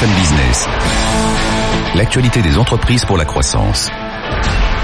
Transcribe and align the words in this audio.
Business. 0.00 0.66
L'actualité 1.94 2.40
des 2.40 2.56
entreprises 2.56 3.04
pour 3.04 3.18
la 3.18 3.26
croissance. 3.26 3.90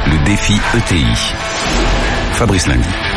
Le 0.06 0.22
défi 0.24 0.52
ETI. 0.52 1.32
Fabrice 2.32 2.66
Lundi. 2.66 3.07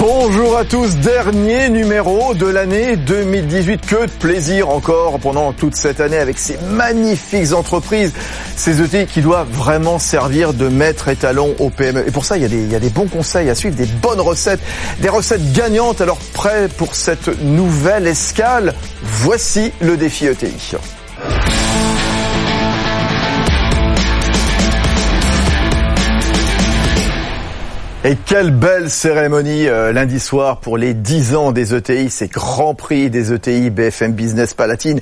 Bonjour 0.00 0.56
à 0.56 0.64
tous, 0.64 0.96
dernier 0.96 1.68
numéro 1.68 2.32
de 2.32 2.46
l'année 2.46 2.96
2018. 2.96 3.84
Que 3.84 4.06
de 4.06 4.10
plaisir 4.10 4.70
encore 4.70 5.20
pendant 5.20 5.52
toute 5.52 5.74
cette 5.74 6.00
année 6.00 6.16
avec 6.16 6.38
ces 6.38 6.56
magnifiques 6.70 7.52
entreprises, 7.52 8.14
ces 8.56 8.80
ETI 8.80 9.04
qui 9.04 9.20
doivent 9.20 9.50
vraiment 9.50 9.98
servir 9.98 10.54
de 10.54 10.68
maître 10.68 11.08
étalon 11.08 11.54
au 11.58 11.68
PME. 11.68 12.08
Et 12.08 12.10
pour 12.12 12.24
ça, 12.24 12.38
il 12.38 12.42
y, 12.42 12.46
a 12.46 12.48
des, 12.48 12.62
il 12.62 12.72
y 12.72 12.74
a 12.74 12.80
des 12.80 12.88
bons 12.88 13.08
conseils 13.08 13.50
à 13.50 13.54
suivre, 13.54 13.76
des 13.76 13.84
bonnes 13.84 14.22
recettes, 14.22 14.60
des 15.00 15.10
recettes 15.10 15.52
gagnantes. 15.52 16.00
Alors 16.00 16.18
prêt 16.32 16.68
pour 16.78 16.94
cette 16.94 17.28
nouvelle 17.42 18.06
escale? 18.06 18.72
Voici 19.02 19.70
le 19.82 19.98
défi 19.98 20.24
ETI. 20.24 20.76
Et 28.10 28.16
quelle 28.16 28.50
belle 28.50 28.90
cérémonie 28.90 29.68
euh, 29.68 29.92
lundi 29.92 30.18
soir 30.18 30.58
pour 30.58 30.76
les 30.76 30.94
10 30.94 31.36
ans 31.36 31.52
des 31.52 31.76
ETI, 31.76 32.10
ces 32.10 32.26
grands 32.26 32.74
prix 32.74 33.08
des 33.08 33.32
ETI 33.32 33.70
BFM 33.70 34.14
Business 34.14 34.52
Palatine. 34.52 34.98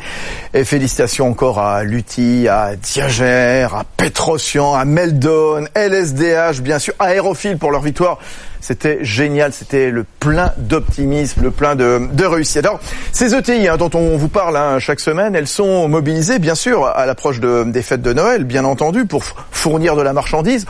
Et 0.53 0.62
félicitations 0.62 1.27
encore 1.27 1.59
à 1.59 1.84
Lutti, 1.84 2.48
à 2.48 2.77
Diagère, 2.77 3.75
à 3.75 3.84
Petrosian, 3.97 4.75
à 4.75 4.84
Meldon, 4.84 5.65
LSDH, 5.75 6.61
bien 6.61 6.79
sûr, 6.79 6.93
Aérophile 6.98 7.57
pour 7.57 7.71
leur 7.71 7.81
victoire. 7.81 8.19
C'était 8.61 8.98
génial, 9.03 9.55
c'était 9.55 9.91
le 9.91 10.05
plein 10.05 10.53
d'optimisme, 10.59 11.43
le 11.43 11.51
plein 11.51 11.77
de, 11.77 12.25
réussite. 12.25 12.59
Alors, 12.59 12.79
ces 13.12 13.34
ETI 13.34 13.69
hein, 13.69 13.79
dont 13.79 13.91
on 13.95 14.19
vous 14.19 14.29
parle 14.29 14.59
hein, 14.59 14.79
chaque 14.81 15.01
semaine, 15.01 15.34
elles 15.34 15.47
sont 15.47 15.89
mobilisées, 15.89 16.39
bien 16.39 16.55
sûr, 16.55 16.84
à 16.84 17.06
l'approche 17.06 17.41
de, 17.41 17.64
des 17.64 17.81
fêtes 17.81 18.03
de 18.03 18.12
Noël, 18.12 18.45
bien 18.45 18.67
entendu, 18.67 19.06
pour 19.06 19.25
fournir 19.51 19.97
de 19.97 20.03
la 20.03 20.12
marchandise 20.12 20.67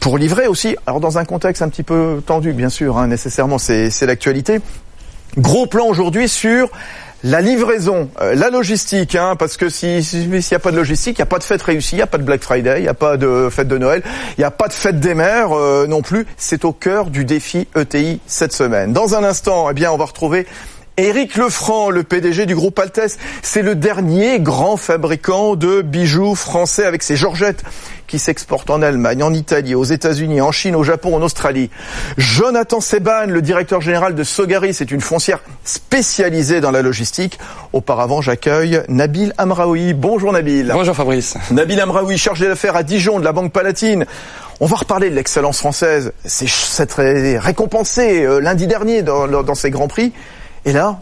pour 0.00 0.18
livrer 0.18 0.46
aussi, 0.46 0.76
alors 0.86 1.00
dans 1.00 1.18
un 1.18 1.24
contexte 1.24 1.62
un 1.62 1.68
petit 1.68 1.82
peu 1.82 2.22
tendu, 2.24 2.52
bien 2.52 2.68
sûr, 2.68 2.98
hein, 2.98 3.06
nécessairement, 3.06 3.58
c'est 3.58 3.90
l'actualité. 4.02 4.60
Gros 5.36 5.66
plan 5.66 5.86
aujourd'hui 5.86 6.28
sur 6.28 6.70
la 7.24 7.40
livraison, 7.40 8.10
euh, 8.20 8.34
la 8.34 8.50
logistique, 8.50 9.14
hein, 9.14 9.34
parce 9.36 9.56
que 9.56 9.70
s'il 9.70 10.04
si, 10.04 10.28
n'y 10.28 10.54
a 10.54 10.58
pas 10.58 10.70
de 10.70 10.76
logistique, 10.76 11.18
il 11.18 11.22
n'y 11.22 11.26
a 11.26 11.26
pas 11.26 11.38
de 11.38 11.44
fête 11.44 11.62
réussie, 11.62 11.94
il 11.94 11.96
n'y 11.96 12.02
a 12.02 12.06
pas 12.06 12.18
de 12.18 12.22
Black 12.22 12.42
Friday, 12.42 12.80
il 12.80 12.82
n'y 12.82 12.88
a 12.88 12.94
pas 12.94 13.16
de 13.16 13.48
fête 13.50 13.66
de 13.66 13.78
Noël, 13.78 14.02
il 14.36 14.42
n'y 14.42 14.44
a 14.44 14.50
pas 14.50 14.68
de 14.68 14.74
fête 14.74 15.00
des 15.00 15.14
mères 15.14 15.52
euh, 15.52 15.86
non 15.86 16.02
plus. 16.02 16.26
C'est 16.36 16.66
au 16.66 16.72
cœur 16.72 17.06
du 17.06 17.24
défi 17.24 17.66
ETI 17.74 18.20
cette 18.26 18.52
semaine. 18.52 18.92
Dans 18.92 19.14
un 19.14 19.24
instant, 19.24 19.70
eh 19.70 19.72
bien, 19.72 19.90
on 19.90 19.96
va 19.96 20.04
retrouver 20.04 20.46
Éric 20.96 21.36
Lefranc, 21.36 21.90
le 21.90 22.04
PDG 22.04 22.46
du 22.46 22.54
groupe 22.54 22.78
Altes, 22.78 23.18
c'est 23.42 23.62
le 23.62 23.74
dernier 23.74 24.38
grand 24.38 24.76
fabricant 24.76 25.56
de 25.56 25.82
bijoux 25.82 26.36
français 26.36 26.84
avec 26.84 27.02
ses 27.02 27.16
Georgettes 27.16 27.64
qui 28.06 28.20
s'exportent 28.20 28.70
en 28.70 28.80
Allemagne, 28.80 29.24
en 29.24 29.34
Italie, 29.34 29.74
aux 29.74 29.82
États-Unis, 29.82 30.40
en 30.40 30.52
Chine, 30.52 30.76
au 30.76 30.84
Japon, 30.84 31.16
en 31.16 31.22
Australie. 31.22 31.68
Jonathan 32.16 32.80
Seban, 32.80 33.26
le 33.26 33.42
directeur 33.42 33.80
général 33.80 34.14
de 34.14 34.22
Sogari, 34.22 34.72
c'est 34.72 34.92
une 34.92 35.00
foncière 35.00 35.40
spécialisée 35.64 36.60
dans 36.60 36.70
la 36.70 36.80
logistique. 36.80 37.40
Auparavant, 37.72 38.20
j'accueille 38.20 38.80
Nabil 38.88 39.32
Amraoui. 39.36 39.94
Bonjour 39.94 40.32
Nabil. 40.32 40.70
Bonjour 40.72 40.94
Fabrice. 40.94 41.34
Nabil 41.50 41.80
Amraoui, 41.80 42.18
chargé 42.18 42.46
d'affaires 42.46 42.76
à 42.76 42.84
Dijon 42.84 43.18
de 43.18 43.24
la 43.24 43.32
Banque 43.32 43.50
Palatine. 43.50 44.06
On 44.60 44.66
va 44.66 44.76
reparler 44.76 45.10
de 45.10 45.16
l'excellence 45.16 45.58
française. 45.58 46.12
C'est 46.24 46.46
récompensé 47.40 48.24
euh, 48.24 48.38
lundi 48.38 48.68
dernier 48.68 49.02
dans, 49.02 49.26
dans 49.26 49.54
ces 49.56 49.70
grands 49.70 49.88
prix. 49.88 50.12
Et 50.64 50.72
là, 50.72 51.00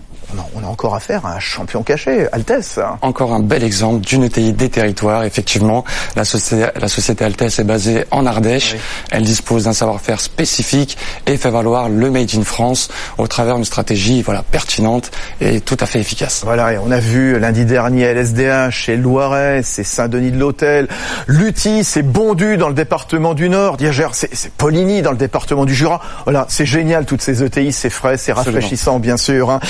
on 0.55 0.65
a, 0.65 0.67
encore 0.67 0.95
affaire 0.95 1.27
à 1.27 1.35
un 1.35 1.41
champion 1.41 1.83
caché, 1.83 2.27
Altes. 2.33 2.81
Encore 3.03 3.33
un 3.33 3.41
bel 3.41 3.63
exemple 3.63 4.05
d'une 4.05 4.25
ETI 4.25 4.53
des 4.53 4.69
territoires. 4.69 5.25
Effectivement, 5.25 5.85
la 6.17 6.25
société, 6.25 6.67
la 6.75 6.89
société 6.89 7.25
Altes 7.25 7.43
est 7.43 7.65
basée 7.65 8.05
en 8.11 8.27
Ardèche. 8.27 8.77
Elle 9.11 9.25
dispose 9.25 9.65
d'un 9.65 9.73
savoir-faire 9.73 10.21
spécifique 10.21 10.97
et 11.27 11.37
fait 11.37 11.51
valoir 11.51 11.89
le 11.89 12.11
Made 12.11 12.31
in 12.35 12.43
France 12.43 12.89
au 13.19 13.27
travers 13.27 13.57
d'une 13.57 13.65
stratégie 13.65 14.23
voilà, 14.23 14.43
pertinente 14.43 15.11
et 15.41 15.61
tout 15.61 15.77
à 15.81 15.87
fait 15.87 16.01
efficace. 16.01 16.43
Voilà, 16.45 16.73
et 16.73 16.79
on 16.79 16.91
a 16.91 16.99
vu 16.99 17.39
lundi 17.39 17.65
dernier 17.65 18.05
LSDH 18.05 18.89
et 18.89 18.97
Loiret, 18.97 19.63
c'est 19.63 19.85
Saint-Denis 19.85 20.33
de 20.33 20.39
l'Hôtel, 20.39 20.89
Lutti, 21.27 21.85
c'est 21.85 22.03
Bondu 22.03 22.57
dans 22.57 22.69
le 22.69 22.75
département 22.75 23.35
du 23.35 23.49
Nord, 23.49 23.77
Diagère, 23.77 24.15
c'est 24.15 24.53
Poligny 24.53 25.03
dans 25.03 25.13
le 25.13 25.17
département 25.17 25.65
du 25.65 25.75
Jura. 25.75 26.01
Voilà, 26.25 26.47
c'est 26.49 26.67
génial 26.67 27.05
toutes 27.05 27.23
ces 27.23 27.43
ETI, 27.43 27.73
c'est 27.73 27.91
frais, 27.91 28.17
c'est 28.17 28.33
rafraîchissant 28.33 28.99
bien 28.99 29.17
sûr. 29.17 29.51
Hein. 29.51 29.61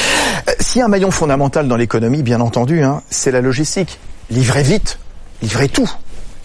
S'il 0.61 0.79
y 0.79 0.83
a 0.83 0.87
un 0.87 0.89
maillon 0.89 1.11
fondamental 1.11 1.69
dans 1.69 1.77
l'économie, 1.77 2.23
bien 2.23 2.41
entendu, 2.41 2.83
hein, 2.83 3.03
c'est 3.11 3.31
la 3.31 3.41
logistique. 3.41 3.99
Livrez 4.31 4.63
vite, 4.63 4.99
livrez 5.43 5.69
tout 5.69 5.91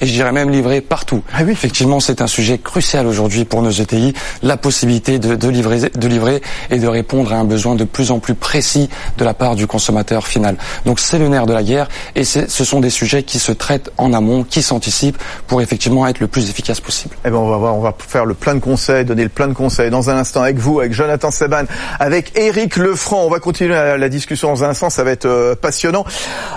et 0.01 0.05
je 0.05 0.11
dirais 0.11 0.31
même 0.31 0.49
livrer 0.49 0.81
partout. 0.81 1.23
Ah 1.33 1.39
oui. 1.45 1.51
Effectivement, 1.51 1.99
c'est 1.99 2.21
un 2.21 2.27
sujet 2.27 2.57
crucial 2.57 3.07
aujourd'hui 3.07 3.45
pour 3.45 3.61
nos 3.61 3.71
ETI, 3.71 4.13
la 4.43 4.57
possibilité 4.57 5.19
de, 5.19 5.35
de, 5.35 5.47
livrer, 5.49 5.89
de 5.93 6.07
livrer 6.07 6.41
et 6.69 6.79
de 6.79 6.87
répondre 6.87 7.33
à 7.33 7.37
un 7.37 7.43
besoin 7.43 7.75
de 7.75 7.83
plus 7.83 8.11
en 8.11 8.19
plus 8.19 8.35
précis 8.35 8.89
de 9.17 9.25
la 9.25 9.33
part 9.33 9.55
du 9.55 9.67
consommateur 9.67 10.27
final. 10.27 10.57
Donc 10.85 10.99
c'est 10.99 11.19
le 11.19 11.27
nerf 11.27 11.45
de 11.45 11.53
la 11.53 11.63
guerre 11.63 11.87
et 12.15 12.23
ce 12.23 12.47
sont 12.47 12.79
des 12.79 12.89
sujets 12.89 13.23
qui 13.23 13.39
se 13.39 13.51
traitent 13.51 13.91
en 13.97 14.13
amont, 14.13 14.43
qui 14.43 14.61
s'anticipent 14.61 15.21
pour 15.47 15.61
effectivement 15.61 16.07
être 16.07 16.19
le 16.19 16.27
plus 16.27 16.49
efficace 16.49 16.79
possible. 16.79 17.15
Eh 17.25 17.29
ben 17.29 17.37
on 17.37 17.49
va 17.49 17.57
voir, 17.57 17.75
on 17.75 17.81
va 17.81 17.93
faire 17.97 18.25
le 18.25 18.33
plein 18.33 18.55
de 18.55 18.59
conseils, 18.59 19.05
donner 19.05 19.23
le 19.23 19.29
plein 19.29 19.47
de 19.47 19.53
conseils 19.53 19.89
dans 19.89 20.09
un 20.09 20.17
instant 20.17 20.41
avec 20.41 20.57
vous, 20.57 20.79
avec 20.79 20.93
Jonathan 20.93 21.31
Seban, 21.31 21.63
avec 21.99 22.37
Eric 22.37 22.77
Lefranc. 22.77 23.23
On 23.25 23.29
va 23.29 23.39
continuer 23.39 23.73
la, 23.73 24.09
discussion 24.09 24.49
dans 24.49 24.63
un 24.63 24.69
instant, 24.69 24.89
ça 24.89 25.03
va 25.03 25.11
être 25.11 25.25
euh, 25.25 25.55
passionnant. 25.55 26.05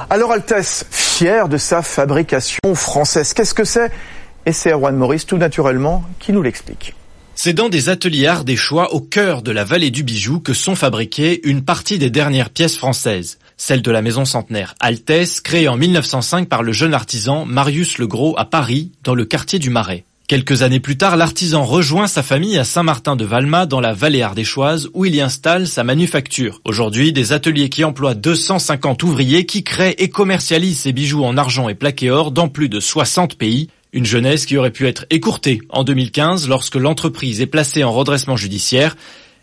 Alors 0.08 0.32
Altesse, 0.32 0.84
fier 0.90 1.48
de 1.48 1.56
sa 1.56 1.82
fabrication 1.82 2.58
française. 2.74 3.29
Qu'est-ce 3.34 3.54
que 3.54 3.64
c'est 3.64 3.90
Et 4.46 4.52
c'est 4.52 4.70
Erwan 4.70 4.96
Maurice, 4.96 5.26
tout 5.26 5.38
naturellement, 5.38 6.04
qui 6.18 6.32
nous 6.32 6.42
l'explique. 6.42 6.94
C'est 7.34 7.54
dans 7.54 7.70
des 7.70 7.88
ateliers 7.88 8.26
ardéchois 8.26 8.92
au 8.92 9.00
cœur 9.00 9.40
de 9.40 9.50
la 9.50 9.64
vallée 9.64 9.90
du 9.90 10.02
bijou 10.02 10.40
que 10.40 10.52
sont 10.52 10.74
fabriquées 10.74 11.40
une 11.48 11.64
partie 11.64 11.96
des 11.96 12.10
dernières 12.10 12.50
pièces 12.50 12.76
françaises. 12.76 13.38
Celle 13.56 13.80
de 13.80 13.90
la 13.90 14.02
maison 14.02 14.24
centenaire 14.24 14.74
Altesse, 14.78 15.40
créée 15.40 15.68
en 15.68 15.76
1905 15.76 16.48
par 16.48 16.62
le 16.62 16.72
jeune 16.72 16.92
artisan 16.92 17.46
Marius 17.46 17.98
Legros 17.98 18.34
à 18.38 18.44
Paris, 18.44 18.92
dans 19.04 19.14
le 19.14 19.24
quartier 19.24 19.58
du 19.58 19.70
Marais. 19.70 20.04
Quelques 20.30 20.62
années 20.62 20.78
plus 20.78 20.96
tard, 20.96 21.16
l'artisan 21.16 21.64
rejoint 21.64 22.06
sa 22.06 22.22
famille 22.22 22.56
à 22.56 22.62
Saint-Martin-de-Valma 22.62 23.66
dans 23.66 23.80
la 23.80 23.92
vallée 23.92 24.22
ardéchoise 24.22 24.88
où 24.94 25.04
il 25.04 25.16
y 25.16 25.20
installe 25.20 25.66
sa 25.66 25.82
manufacture. 25.82 26.60
Aujourd'hui, 26.64 27.12
des 27.12 27.32
ateliers 27.32 27.68
qui 27.68 27.82
emploient 27.82 28.14
250 28.14 29.02
ouvriers 29.02 29.44
qui 29.44 29.64
créent 29.64 29.96
et 29.98 30.08
commercialisent 30.08 30.78
ses 30.78 30.92
bijoux 30.92 31.24
en 31.24 31.36
argent 31.36 31.68
et 31.68 31.74
plaqué 31.74 32.12
or 32.12 32.30
dans 32.30 32.46
plus 32.46 32.68
de 32.68 32.78
60 32.78 33.38
pays. 33.38 33.70
Une 33.92 34.06
jeunesse 34.06 34.46
qui 34.46 34.56
aurait 34.56 34.70
pu 34.70 34.86
être 34.86 35.04
écourtée 35.10 35.62
en 35.68 35.82
2015 35.82 36.48
lorsque 36.48 36.76
l'entreprise 36.76 37.40
est 37.40 37.46
placée 37.46 37.82
en 37.82 37.90
redressement 37.90 38.36
judiciaire. 38.36 38.96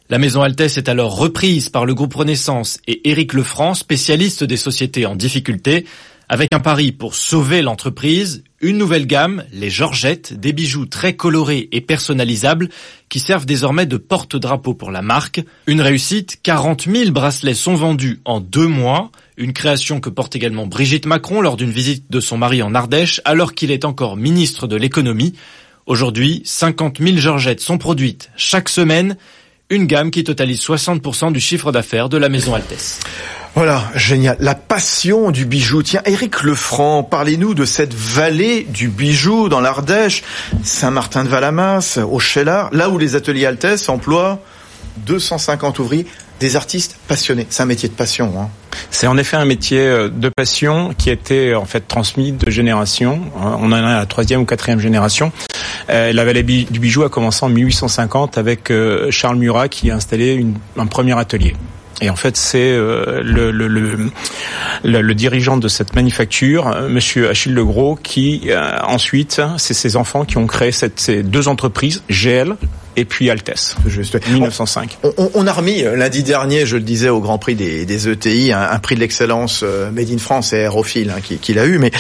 La 0.10 0.20
maison 0.20 0.42
Altesse 0.42 0.78
est 0.78 0.88
alors 0.88 1.18
reprise 1.18 1.68
par 1.68 1.86
le 1.86 1.96
groupe 1.96 2.14
Renaissance 2.14 2.80
et 2.88 3.10
Éric 3.10 3.34
Lefranc, 3.34 3.74
spécialiste 3.74 4.46
des 4.46 4.56
sociétés 4.56 5.06
en 5.06 5.18
difficulté. 5.18 5.84
Avec 6.30 6.54
un 6.54 6.60
pari 6.60 6.92
pour 6.92 7.16
sauver 7.16 7.62
l'entreprise, 7.62 8.44
une 8.60 8.78
nouvelle 8.78 9.08
gamme, 9.08 9.46
les 9.54 9.70
Georgettes, 9.70 10.34
des 10.38 10.52
bijoux 10.52 10.86
très 10.86 11.16
colorés 11.16 11.70
et 11.72 11.80
personnalisables 11.80 12.68
qui 13.08 13.22
servent 13.22 13.46
désormais 13.46 13.86
de 13.86 13.96
porte-drapeau 13.96 14.74
pour 14.74 14.92
la 14.92 15.02
marque. 15.02 15.40
Une 15.68 15.80
réussite, 15.80 16.40
40 16.44 16.90
000 16.92 17.12
bracelets 17.12 17.54
sont 17.54 17.76
vendus 17.76 18.20
en 18.26 18.42
deux 18.42 18.68
mois, 18.68 19.10
une 19.38 19.54
création 19.54 20.02
que 20.02 20.10
porte 20.10 20.36
également 20.36 20.68
Brigitte 20.68 21.06
Macron 21.06 21.40
lors 21.40 21.56
d'une 21.56 21.72
visite 21.72 22.12
de 22.12 22.20
son 22.20 22.38
mari 22.38 22.62
en 22.62 22.76
Ardèche 22.76 23.22
alors 23.24 23.54
qu'il 23.54 23.72
est 23.72 23.86
encore 23.86 24.18
ministre 24.18 24.68
de 24.68 24.76
l'économie. 24.76 25.34
Aujourd'hui, 25.86 26.42
50 26.44 26.98
000 27.00 27.16
Georgettes 27.20 27.62
sont 27.62 27.78
produites 27.78 28.32
chaque 28.36 28.68
semaine, 28.68 29.16
une 29.70 29.86
gamme 29.86 30.12
qui 30.12 30.26
totalise 30.26 30.60
60% 30.62 31.32
du 31.32 31.40
chiffre 31.40 31.72
d'affaires 31.72 32.10
de 32.10 32.18
la 32.18 32.28
maison 32.28 32.54
Altesse. 32.54 33.00
Voilà, 33.58 33.86
génial. 33.96 34.38
La 34.40 34.54
passion 34.54 35.32
du 35.32 35.48
bijou. 35.48 35.82
Tiens, 35.82 36.04
Éric 36.06 36.44
Lefranc, 36.44 37.02
parlez-nous 37.02 37.56
de 37.56 37.66
cette 37.66 37.92
vallée 37.92 38.68
du 38.70 38.88
bijou 38.88 39.50
dans 39.50 39.62
l'Ardèche, 39.62 40.22
Saint-Martin-de-Valamas, 40.62 41.98
au 42.08 42.20
Chellard, 42.20 42.70
là 42.72 42.88
où 42.92 43.00
les 43.00 43.16
ateliers 43.16 43.48
Altesse 43.48 43.90
emploient 43.90 44.38
250 45.08 45.80
ouvriers, 45.80 46.06
des 46.40 46.56
artistes 46.56 46.98
passionnés. 47.08 47.48
C'est 47.50 47.64
un 47.64 47.66
métier 47.66 47.90
de 47.90 47.96
passion. 47.96 48.32
Hein. 48.40 48.50
C'est 48.92 49.08
en 49.08 49.18
effet 49.18 49.38
un 49.38 49.46
métier 49.46 49.80
euh, 49.80 50.08
de 50.08 50.30
passion 50.30 50.94
qui 50.96 51.10
a 51.10 51.14
été 51.14 51.56
en 51.56 51.66
fait 51.66 51.88
transmis 51.88 52.34
de 52.34 52.52
génération. 52.52 53.22
On 53.36 53.72
en 53.72 53.72
a 53.72 53.82
la 53.82 54.06
troisième 54.06 54.42
ou 54.42 54.46
quatrième 54.46 54.80
génération. 54.80 55.32
Euh, 55.90 56.14
la 56.14 56.26
vallée 56.26 56.44
du 56.44 56.80
bijou 56.80 57.02
a 57.02 57.10
commencé 57.10 57.44
en 57.44 57.50
1850 57.50 58.38
avec 58.38 58.70
euh, 58.70 59.10
Charles 59.10 59.38
Murat 59.38 59.68
qui 59.68 59.90
a 59.90 59.96
installé 59.96 60.46
un 60.78 60.86
premier 60.86 61.18
atelier. 61.18 61.56
Et 62.02 62.10
en 62.10 62.16
fait, 62.16 62.38
c'est 62.38 62.60
euh, 62.60 63.22
le, 63.24 63.50
le, 63.50 63.68
le, 63.68 64.12
le, 64.84 65.16
dirigeant 65.16 65.58
de 65.58 65.68
cette 65.68 65.96
manufacture, 65.96 66.68
euh, 66.68 66.90
Monsieur 66.90 67.30
Achille 67.30 67.54
Legros, 67.54 67.98
qui 68.02 68.44
euh, 68.50 68.78
ensuite, 68.84 69.42
c'est 69.58 69.74
ses 69.74 69.96
enfants 69.96 70.24
qui 70.24 70.38
ont 70.38 70.46
créé 70.46 70.72
cette, 70.72 71.00
ces 71.00 71.24
deux 71.24 71.48
entreprises, 71.48 72.04
GL, 72.10 72.56
et 72.98 73.06
puis 73.06 73.32
Altesse. 73.32 73.76
Juste. 73.88 74.16
1905. 74.28 74.98
On, 75.34 75.48
a 75.48 75.54
remis 75.54 75.84
lundi 75.84 76.24
dernier, 76.24 76.66
je 76.66 76.78
le 76.78 76.84
disais, 76.84 77.10
au 77.10 77.20
Grand 77.20 77.40
Prix 77.40 77.56
des, 77.56 78.10
ETI, 78.10 78.54
un, 78.54 78.80
prix 78.80 78.96
de 78.96 79.00
l'excellence 79.00 79.64
Made 79.92 80.12
in 80.12 80.18
France 80.18 80.54
et 80.54 80.58
Aérophile 80.58 81.14
hein, 81.16 81.22
qui, 81.22 81.38
qui 81.38 81.54
l'a 81.54 81.66
eu, 81.66 81.78
mais 81.78 81.92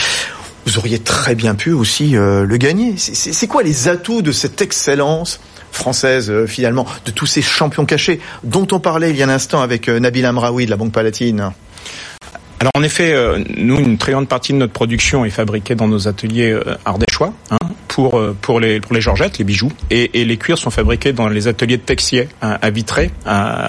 vous 0.65 0.79
auriez 0.79 0.99
très 0.99 1.35
bien 1.35 1.53
pu 1.53 1.71
aussi 1.71 2.11
le 2.13 2.57
gagner. 2.57 2.95
C'est 2.97 3.47
quoi 3.47 3.61
les 3.61 3.87
atouts 3.87 4.23
de 4.23 4.31
cette 4.31 4.61
excellence? 4.61 5.39
Française 5.77 6.45
finalement, 6.45 6.85
de 7.05 7.11
tous 7.11 7.25
ces 7.25 7.41
champions 7.41 7.85
cachés 7.85 8.19
dont 8.43 8.67
on 8.71 8.79
parlait 8.79 9.11
il 9.11 9.17
y 9.17 9.23
a 9.23 9.25
un 9.25 9.29
instant 9.29 9.61
avec 9.61 9.87
Nabil 9.87 10.25
Amraoui 10.25 10.65
de 10.65 10.71
la 10.71 10.77
Banque 10.77 10.91
Palatine. 10.91 11.51
Alors 12.59 12.71
en 12.75 12.83
effet, 12.83 13.13
euh, 13.13 13.43
nous, 13.55 13.77
une 13.77 13.97
très 13.97 14.13
grande 14.13 14.27
partie 14.27 14.51
de 14.51 14.57
notre 14.57 14.73
production 14.73 15.25
est 15.25 15.29
fabriquée 15.29 15.75
dans 15.75 15.87
nos 15.87 16.07
ateliers 16.07 16.51
euh, 16.51 16.75
ardéchois 16.85 17.33
hein, 17.51 17.57
pour 17.97 18.19
euh, 18.19 18.35
pour 18.39 18.59
les 18.59 18.79
pour 18.79 18.93
les 18.93 19.01
georgettes, 19.01 19.37
les 19.39 19.43
bijoux, 19.43 19.71
et, 19.89 20.21
et 20.21 20.25
les 20.25 20.37
cuirs 20.37 20.57
sont 20.57 20.69
fabriqués 20.69 21.13
dans 21.13 21.27
les 21.27 21.47
ateliers 21.47 21.77
de 21.77 21.81
Texier 21.81 22.29
à, 22.41 22.53
à 22.53 22.69
Vitré, 22.69 23.11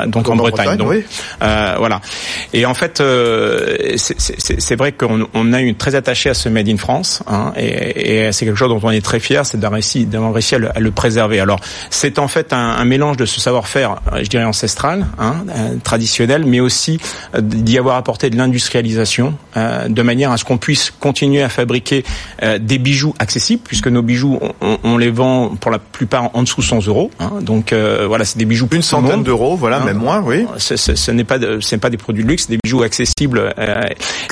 donc 0.07 0.29
en, 0.29 0.37
Bretagne. 0.37 0.77
donc, 0.77 0.91
oui. 0.91 1.05
voilà. 1.41 2.01
Et 2.53 2.65
en 2.65 2.75
fait, 2.75 3.03
c'est 3.97 4.77
vrai 4.77 4.93
qu'on 4.93 5.27
on 5.35 5.53
a 5.53 5.63
eu 5.63 5.75
très 5.75 5.95
attaché 5.95 6.31
à 6.31 6.35
ce 6.35 6.49
made 6.49 6.69
in 6.69 6.77
France, 6.77 7.23
hein, 7.27 7.53
et, 7.57 8.27
et 8.27 8.33
c'est 8.33 8.45
quelque 8.45 8.59
chose 8.59 8.69
dont 8.69 8.81
on 8.83 8.91
est 8.91 9.05
très 9.05 9.21
fier, 9.21 9.45
c'est 9.47 9.59
d'avoir 9.59 9.75
réussi 9.75 10.07
d'avoir 10.07 10.33
réussi 10.33 10.55
à 10.55 10.59
le, 10.59 10.77
à 10.77 10.81
le, 10.81 10.91
préserver. 10.91 11.41
Alors 11.41 11.61
c'est 11.91 12.19
en 12.19 12.29
fait 12.29 12.53
un, 12.53 12.59
un 12.59 12.85
mélange 12.85 13.17
de 13.17 13.27
ce 13.27 13.41
savoir-faire, 13.41 13.97
je 14.23 14.29
dirais 14.29 14.45
ancestral, 14.45 15.07
hein, 15.19 15.45
traditionnel, 15.83 16.45
mais 16.45 16.61
aussi 16.61 16.99
d'y 17.39 17.79
avoir 17.79 17.97
apporté 17.97 18.31
de 18.31 18.37
l'industrie 18.37 18.79
euh, 19.57 19.89
de 19.89 20.03
manière 20.03 20.31
à 20.31 20.37
ce 20.37 20.45
qu'on 20.45 20.59
puisse 20.59 20.91
continuer 20.91 21.43
à 21.43 21.49
fabriquer 21.49 22.05
euh, 22.43 22.59
des 22.59 22.79
bijoux 22.79 23.15
accessibles, 23.19 23.63
puisque 23.65 23.89
nos 23.89 24.03
bijoux, 24.03 24.18
on, 24.85 24.99
les 24.99 25.11
vend 25.11 25.55
pour 25.61 25.71
la 25.71 25.79
plupart 25.79 26.31
en 26.35 26.43
dessous 26.43 26.63
100 26.63 26.87
euros. 26.87 27.11
Hein. 27.21 27.33
donc 27.41 27.73
euh, 27.73 28.07
voilà, 28.07 28.25
c'est 28.25 28.39
des 28.39 28.45
bijoux 28.45 28.69
une 28.73 28.83
centaine 28.83 29.23
d'euros, 29.23 29.57
voilà, 29.57 29.81
hein. 29.81 29.85
même 29.85 29.99
moins, 29.99 30.21
oui. 30.21 30.47
Ce 30.59 31.11
n'est 31.11 31.25
pas, 31.25 31.39
ce 31.39 31.75
n'est 31.75 31.81
pas 31.81 31.91
des 31.91 31.97
produits 31.97 32.25
de 32.25 32.29
luxe, 32.29 32.49
des 32.49 32.59
bijoux 32.63 32.83
accessibles. 32.83 33.55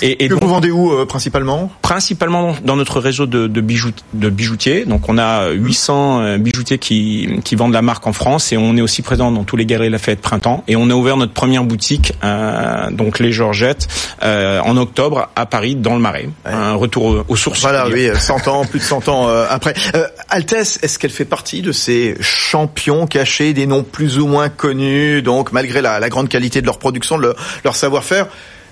et, 0.02 0.24
et 0.24 0.28
que 0.28 0.34
vous 0.34 0.48
vendez 0.48 0.70
où 0.70 1.04
principalement? 1.06 1.70
Principalement 1.82 2.54
dans 2.64 2.76
notre 2.76 3.00
réseau 3.00 3.26
de, 3.26 3.46
de, 3.46 3.60
bijoux, 3.60 3.92
de 4.14 4.30
bijoutiers. 4.30 4.84
Donc 4.84 5.08
on 5.08 5.18
a 5.18 5.50
800 5.50 6.38
bijoutiers 6.38 6.78
qui, 6.78 7.40
qui 7.44 7.54
vendent 7.54 7.72
la 7.72 7.82
marque 7.82 8.06
en 8.06 8.12
France 8.12 8.52
et 8.52 8.56
on 8.56 8.76
est 8.76 8.82
aussi 8.82 9.02
présent 9.02 9.30
dans 9.30 9.44
tous 9.44 9.56
les 9.56 9.66
galeries 9.66 9.90
Lafayette 9.90 10.20
Printemps. 10.20 10.64
Et 10.68 10.76
on 10.76 10.90
a 10.90 10.94
ouvert 10.94 11.16
notre 11.16 11.32
première 11.32 11.64
boutique, 11.64 12.12
donc 12.92 13.18
les 13.18 13.32
Georgettes. 13.32 13.88
Euh, 14.22 14.60
en 14.60 14.76
octobre 14.76 15.28
à 15.36 15.46
Paris, 15.46 15.76
dans 15.76 15.94
le 15.94 16.00
Marais. 16.00 16.28
Un 16.44 16.74
retour 16.74 17.24
aux 17.28 17.36
sources. 17.36 17.60
Voilà, 17.60 17.86
oui, 17.88 18.08
100 18.14 18.48
ans, 18.48 18.64
plus 18.64 18.78
de 18.78 18.84
100 18.84 19.08
ans 19.08 19.28
euh, 19.28 19.46
après. 19.48 19.74
Euh, 19.94 20.06
Altesse, 20.28 20.78
est-ce 20.82 20.99
qu'elle 20.99 21.11
fait 21.11 21.25
partie 21.25 21.62
de 21.62 21.73
ces 21.73 22.17
champions 22.20 23.06
cachés, 23.06 23.52
des 23.52 23.67
noms 23.67 23.82
plus 23.82 24.19
ou 24.19 24.26
moins 24.26 24.49
connus, 24.49 25.23
donc 25.23 25.52
malgré 25.52 25.82
la, 25.82 26.00
la 26.00 26.08
grande 26.08 26.28
qualité 26.28 26.61
de 26.61 26.67
leur 26.67 26.78
production, 26.78 27.19
de 27.19 27.34
leur 27.64 27.76
savoir-faire? 27.76 28.28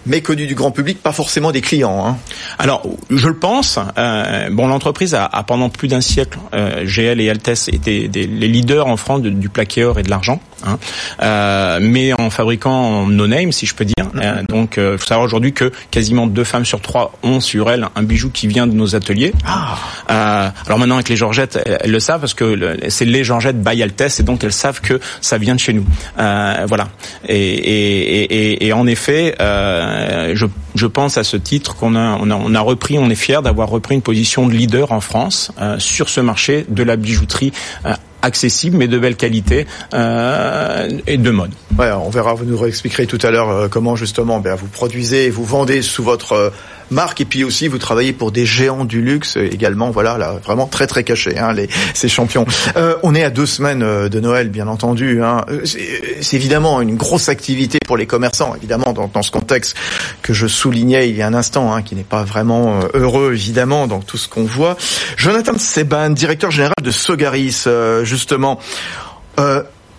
Méconnu 0.06 0.47
du 0.47 0.55
grand 0.55 0.71
public, 0.71 1.03
pas 1.03 1.12
forcément 1.12 1.53
des 1.53 1.61
clients. 1.61 2.06
Hein. 2.06 2.17
Alors, 2.59 2.83
je 3.11 3.29
le 3.29 3.37
pense. 3.37 3.79
Euh, 3.99 4.49
bon, 4.51 4.67
l'entreprise 4.69 5.15
a, 5.15 5.25
a, 5.25 5.43
pendant 5.43 5.69
plus 5.69 5.89
d'un 5.89 6.01
siècle, 6.01 6.39
euh, 6.55 6.85
GL 6.85 7.21
et 7.21 7.31
Altes 7.31 7.69
étaient 7.73 8.09
des, 8.09 8.27
les 8.27 8.49
leaders 8.49 8.87
en 8.87 8.97
France 8.97 9.23
du 9.23 9.49
plaqué 9.49 9.85
or 9.85 9.99
et 9.99 10.03
de 10.03 10.11
l'argent, 10.11 10.41
hein. 10.67 10.79
euh, 11.23 11.79
mais 11.81 12.12
en 12.12 12.31
fabriquant 12.31 13.06
no 13.06 13.27
name, 13.27 13.53
si 13.53 13.67
je 13.67 13.75
peux 13.75 13.85
dire. 13.85 13.95
Euh, 14.17 14.43
donc, 14.49 14.75
il 14.77 14.99
faut 14.99 15.06
savoir 15.06 15.25
aujourd'hui 15.25 15.53
que 15.53 15.73
quasiment 15.91 16.27
deux 16.27 16.45
femmes 16.45 16.65
sur 16.65 16.81
trois 16.81 17.12
ont 17.23 17.41
sur 17.41 17.71
elles 17.71 17.87
un 17.97 18.03
bijou 18.03 18.31
qui 18.31 18.47
vient 18.47 18.67
de 18.67 18.75
nos 18.75 18.95
ateliers. 18.95 19.33
Ah. 19.47 20.53
alors 20.67 20.79
maintenant, 20.79 20.97
avec 20.97 21.09
les 21.09 21.17
Georgettes, 21.17 21.59
elles, 21.81 21.91
le 21.91 22.01
savent 22.01 22.21
parce 22.21 22.35
que 22.35 22.77
c'est 22.89 23.05
les 23.05 23.25
Georgettes 23.25 23.62
by 23.62 23.83
Altes, 23.83 24.21
et 24.21 24.23
donc 24.23 24.45
elles 24.45 24.53
savent 24.53 24.81
que 24.81 25.01
ça 25.21 25.39
vient 25.39 25.55
de 25.55 25.61
chez 25.61 25.73
nous. 25.73 25.85
voilà. 26.17 26.89
Et, 27.27 27.37
et, 27.37 28.23
et, 28.23 28.67
et 28.67 28.73
en 28.73 28.87
effet. 28.87 29.35
Euh, 29.41 29.94
euh, 29.94 30.32
je, 30.35 30.46
je, 30.75 30.87
pense 30.87 31.19
à 31.19 31.25
ce 31.25 31.37
titre 31.37 31.76
qu'on 31.76 31.94
a, 31.94 32.19
on 32.20 32.31
a, 32.31 32.35
on 32.35 32.55
a 32.55 32.61
repris, 32.61 32.99
on 32.99 33.08
est 33.11 33.14
fier 33.14 33.43
d'avoir 33.43 33.69
repris 33.69 33.94
une 33.94 34.02
position 34.02 34.46
de 34.46 34.52
leader 34.52 34.93
en 34.93 35.00
France 35.00 35.52
euh, 35.61 35.79
sur 35.79 36.08
ce 36.08 36.20
marché 36.20 36.67
de 36.69 36.82
la 36.82 36.96
bijouterie 36.96 37.52
euh, 37.87 37.93
accessible 38.23 38.76
mais 38.76 38.88
de 38.88 38.99
belle 38.99 39.17
qualité 39.17 39.67
euh, 39.93 40.88
et 41.06 41.17
de 41.17 41.31
mode. 41.31 41.52
Ouais, 41.79 41.91
on 41.93 42.11
verra, 42.11 42.35
vous 42.35 42.44
nous 42.44 42.58
réexpliquerez 42.58 43.06
tout 43.06 43.19
à 43.23 43.31
l'heure 43.31 43.69
comment 43.70 43.96
justement 43.96 44.41
ben, 44.41 44.55
vous 44.55 44.67
produisez 44.67 45.26
et 45.26 45.31
vous 45.31 45.44
vendez 45.44 45.82
sous 45.82 46.02
votre 46.02 46.52
marque. 46.90 47.20
Et 47.20 47.25
puis 47.25 47.44
aussi 47.44 47.69
vous 47.69 47.78
travaillez 47.78 48.12
pour 48.12 48.32
des 48.32 48.46
géants 48.46 48.84
du 48.84 49.00
luxe 49.02 49.36
également 49.36 49.90
voilà 49.90 50.19
là 50.19 50.34
vraiment 50.44 50.66
très 50.66 50.86
très 50.86 51.04
caché 51.04 51.38
hein, 51.38 51.52
les 51.52 51.69
ces 51.94 52.08
champions. 52.08 52.46
Euh, 52.76 52.96
on 53.02 53.14
est 53.14 53.25
à 53.25 53.31
deux 53.31 53.46
semaines 53.46 53.82
euh, 53.82 54.08
de 54.08 54.20
Noël 54.20 54.48
bien 54.48 54.69
entendu 54.69 55.22
hein. 55.22 55.44
Euh, 55.48 55.64
c'est 55.64 56.36
évidemment 56.36 56.81
une 56.81 56.96
grosse 56.96 57.28
activité 57.28 57.78
pour 57.86 57.96
les 57.96 58.06
commerçants 58.06 58.54
évidemment 58.54 58.92
dans, 58.92 59.08
dans 59.08 59.22
ce 59.22 59.31
contexte 59.31 59.76
que 60.22 60.32
je 60.32 60.46
soulignais 60.46 61.08
il 61.08 61.16
y 61.16 61.22
a 61.22 61.26
un 61.26 61.34
instant 61.34 61.75
hein, 61.75 61.82
qui 61.82 61.94
n'est 61.94 62.02
pas 62.02 62.25
vraiment 62.25 62.81
euh, 62.81 62.88
heureux 62.94 63.32
évidemment 63.34 63.86
dans 63.86 64.00
tout 64.00 64.16
ce 64.16 64.28
qu'on 64.28 64.44
voit. 64.44 64.76
Jonathan 65.16 65.58
Seban 65.58 66.10
directeur 66.10 66.50
général 66.50 66.75
de 66.82 66.90
Sogaris 66.90 67.66
justement. 68.02 68.58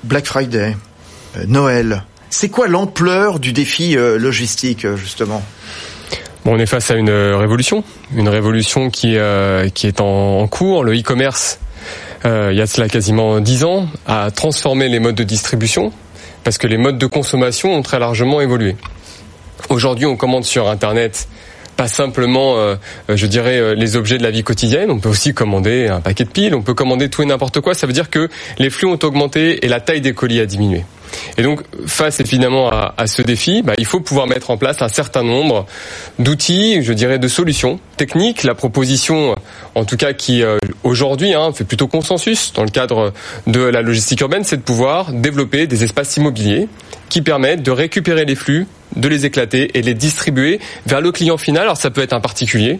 Black 0.03 0.25
Friday 0.25 0.77
Noël 1.47 2.03
c'est 2.29 2.49
quoi 2.49 2.67
l'ampleur 2.67 3.39
du 3.39 3.53
défi 3.53 3.95
logistique 3.95 4.87
justement? 4.95 5.43
On 6.45 6.59
est 6.59 6.65
face 6.65 6.91
à 6.91 6.95
une 6.95 7.09
euh, 7.09 7.37
révolution, 7.37 7.83
une 8.15 8.29
révolution 8.29 8.89
qui, 8.89 9.17
euh, 9.17 9.69
qui 9.69 9.87
est 9.87 9.99
en, 9.99 10.47
cours. 10.47 10.83
Le 10.83 10.97
e-commerce, 10.97 11.59
euh, 12.25 12.49
il 12.51 12.57
y 12.57 12.61
a 12.61 12.67
cela 12.67 12.87
quasiment 12.87 13.39
dix 13.39 13.63
ans, 13.63 13.87
a 14.05 14.29
transformé 14.31 14.87
les 14.87 14.99
modes 14.99 15.15
de 15.15 15.23
distribution 15.23 15.91
parce 16.43 16.57
que 16.57 16.67
les 16.67 16.77
modes 16.77 16.99
de 16.99 17.07
consommation 17.07 17.73
ont 17.73 17.81
très 17.81 17.99
largement 17.99 18.41
évolué. 18.41 18.75
Aujourd'hui, 19.69 20.05
on 20.05 20.15
commande 20.15 20.43
sur 20.43 20.69
Internet 20.69 21.27
pas 21.75 21.87
simplement, 21.89 22.55
je 23.09 23.25
dirais, 23.25 23.75
les 23.75 23.97
objets 23.97 24.17
de 24.17 24.23
la 24.23 24.31
vie 24.31 24.43
quotidienne. 24.43 24.89
On 24.89 24.99
peut 24.99 25.09
aussi 25.09 25.33
commander 25.33 25.89
un 25.89 25.99
paquet 25.99 26.23
de 26.23 26.29
piles, 26.29 26.55
on 26.55 26.61
peut 26.61 26.73
commander 26.73 27.09
tout 27.09 27.21
et 27.21 27.25
n'importe 27.25 27.59
quoi. 27.59 27.73
Ça 27.73 27.85
veut 27.85 27.91
dire 27.91 28.09
que 28.09 28.29
les 28.59 28.69
flux 28.69 28.87
ont 28.87 28.99
augmenté 29.03 29.65
et 29.65 29.67
la 29.67 29.81
taille 29.81 29.99
des 29.99 30.13
colis 30.13 30.39
a 30.39 30.45
diminué. 30.45 30.85
Et 31.37 31.43
donc, 31.43 31.61
face 31.85 32.19
évidemment 32.19 32.69
à, 32.69 33.07
ce 33.07 33.21
défi, 33.21 33.61
bah, 33.61 33.73
il 33.77 33.85
faut 33.85 33.99
pouvoir 33.99 34.27
mettre 34.27 34.51
en 34.51 34.57
place 34.57 34.81
un 34.81 34.87
certain 34.87 35.23
nombre 35.23 35.65
d'outils, 36.19 36.81
je 36.81 36.93
dirais, 36.93 37.19
de 37.19 37.27
solutions 37.27 37.79
techniques. 37.97 38.43
La 38.43 38.55
proposition, 38.55 39.35
en 39.75 39.85
tout 39.85 39.97
cas, 39.97 40.13
qui 40.13 40.43
euh, 40.43 40.57
aujourd'hui 40.83 41.33
hein, 41.33 41.51
fait 41.53 41.63
plutôt 41.63 41.87
consensus 41.87 42.53
dans 42.53 42.63
le 42.63 42.69
cadre 42.69 43.13
de 43.47 43.61
la 43.61 43.81
logistique 43.81 44.21
urbaine, 44.21 44.43
c'est 44.43 44.57
de 44.57 44.61
pouvoir 44.61 45.11
développer 45.11 45.67
des 45.67 45.83
espaces 45.83 46.17
immobiliers 46.17 46.67
qui 47.09 47.21
permettent 47.21 47.63
de 47.63 47.71
récupérer 47.71 48.25
les 48.25 48.35
flux, 48.35 48.67
de 48.95 49.07
les 49.07 49.25
éclater 49.25 49.77
et 49.77 49.81
les 49.81 49.93
distribuer 49.93 50.59
vers 50.85 51.01
le 51.01 51.11
client 51.11 51.37
final. 51.37 51.63
Alors 51.63 51.77
ça 51.77 51.91
peut 51.91 52.01
être 52.01 52.13
un 52.13 52.21
particulier, 52.21 52.79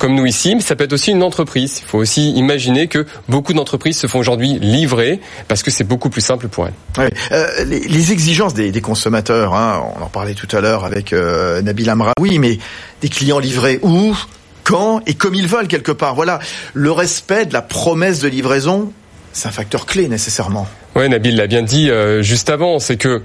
comme 0.00 0.14
nous 0.14 0.24
ici, 0.24 0.54
mais 0.54 0.62
ça 0.62 0.74
peut 0.74 0.84
être 0.84 0.94
aussi 0.94 1.12
une 1.12 1.22
entreprise. 1.22 1.82
Il 1.82 1.88
faut 1.88 1.98
aussi 1.98 2.32
imaginer 2.32 2.88
que 2.88 3.06
beaucoup 3.28 3.52
d'entreprises 3.52 3.98
se 3.98 4.06
font 4.06 4.18
aujourd'hui 4.18 4.58
livrer 4.58 5.20
parce 5.46 5.62
que 5.62 5.70
c'est 5.70 5.84
beaucoup 5.84 6.08
plus 6.08 6.22
simple 6.22 6.48
pour 6.48 6.66
elles. 6.66 6.72
Oui. 6.98 7.04
Euh, 7.32 7.64
les, 7.66 7.80
les, 7.80 8.10
exigences 8.10 8.54
des, 8.54 8.72
des 8.72 8.80
consommateurs, 8.80 9.54
hein, 9.54 9.84
on 9.94 10.02
en 10.02 10.08
parlait 10.08 10.32
tout 10.32 10.48
à 10.56 10.62
l'heure 10.62 10.86
avec 10.86 11.12
euh, 11.12 11.60
Nabil 11.60 11.88
Amraoui, 11.90 12.38
mais 12.38 12.58
des 13.02 13.10
clients 13.10 13.38
livrés 13.38 13.78
où 13.82 14.16
quand 14.64 15.02
et 15.06 15.12
comme 15.14 15.34
ils 15.34 15.46
veulent 15.46 15.68
quelque 15.68 15.92
part. 15.92 16.14
Voilà, 16.14 16.38
le 16.72 16.90
respect 16.90 17.44
de 17.44 17.52
la 17.52 17.62
promesse 17.62 18.20
de 18.20 18.28
livraison, 18.28 18.92
c'est 19.34 19.48
un 19.48 19.52
facteur 19.52 19.84
clé 19.84 20.08
nécessairement. 20.08 20.66
Oui, 20.96 21.10
Nabil 21.10 21.36
l'a 21.36 21.46
bien 21.46 21.62
dit 21.62 21.90
euh, 21.90 22.22
juste 22.22 22.48
avant, 22.48 22.78
c'est 22.78 22.96
que 22.96 23.22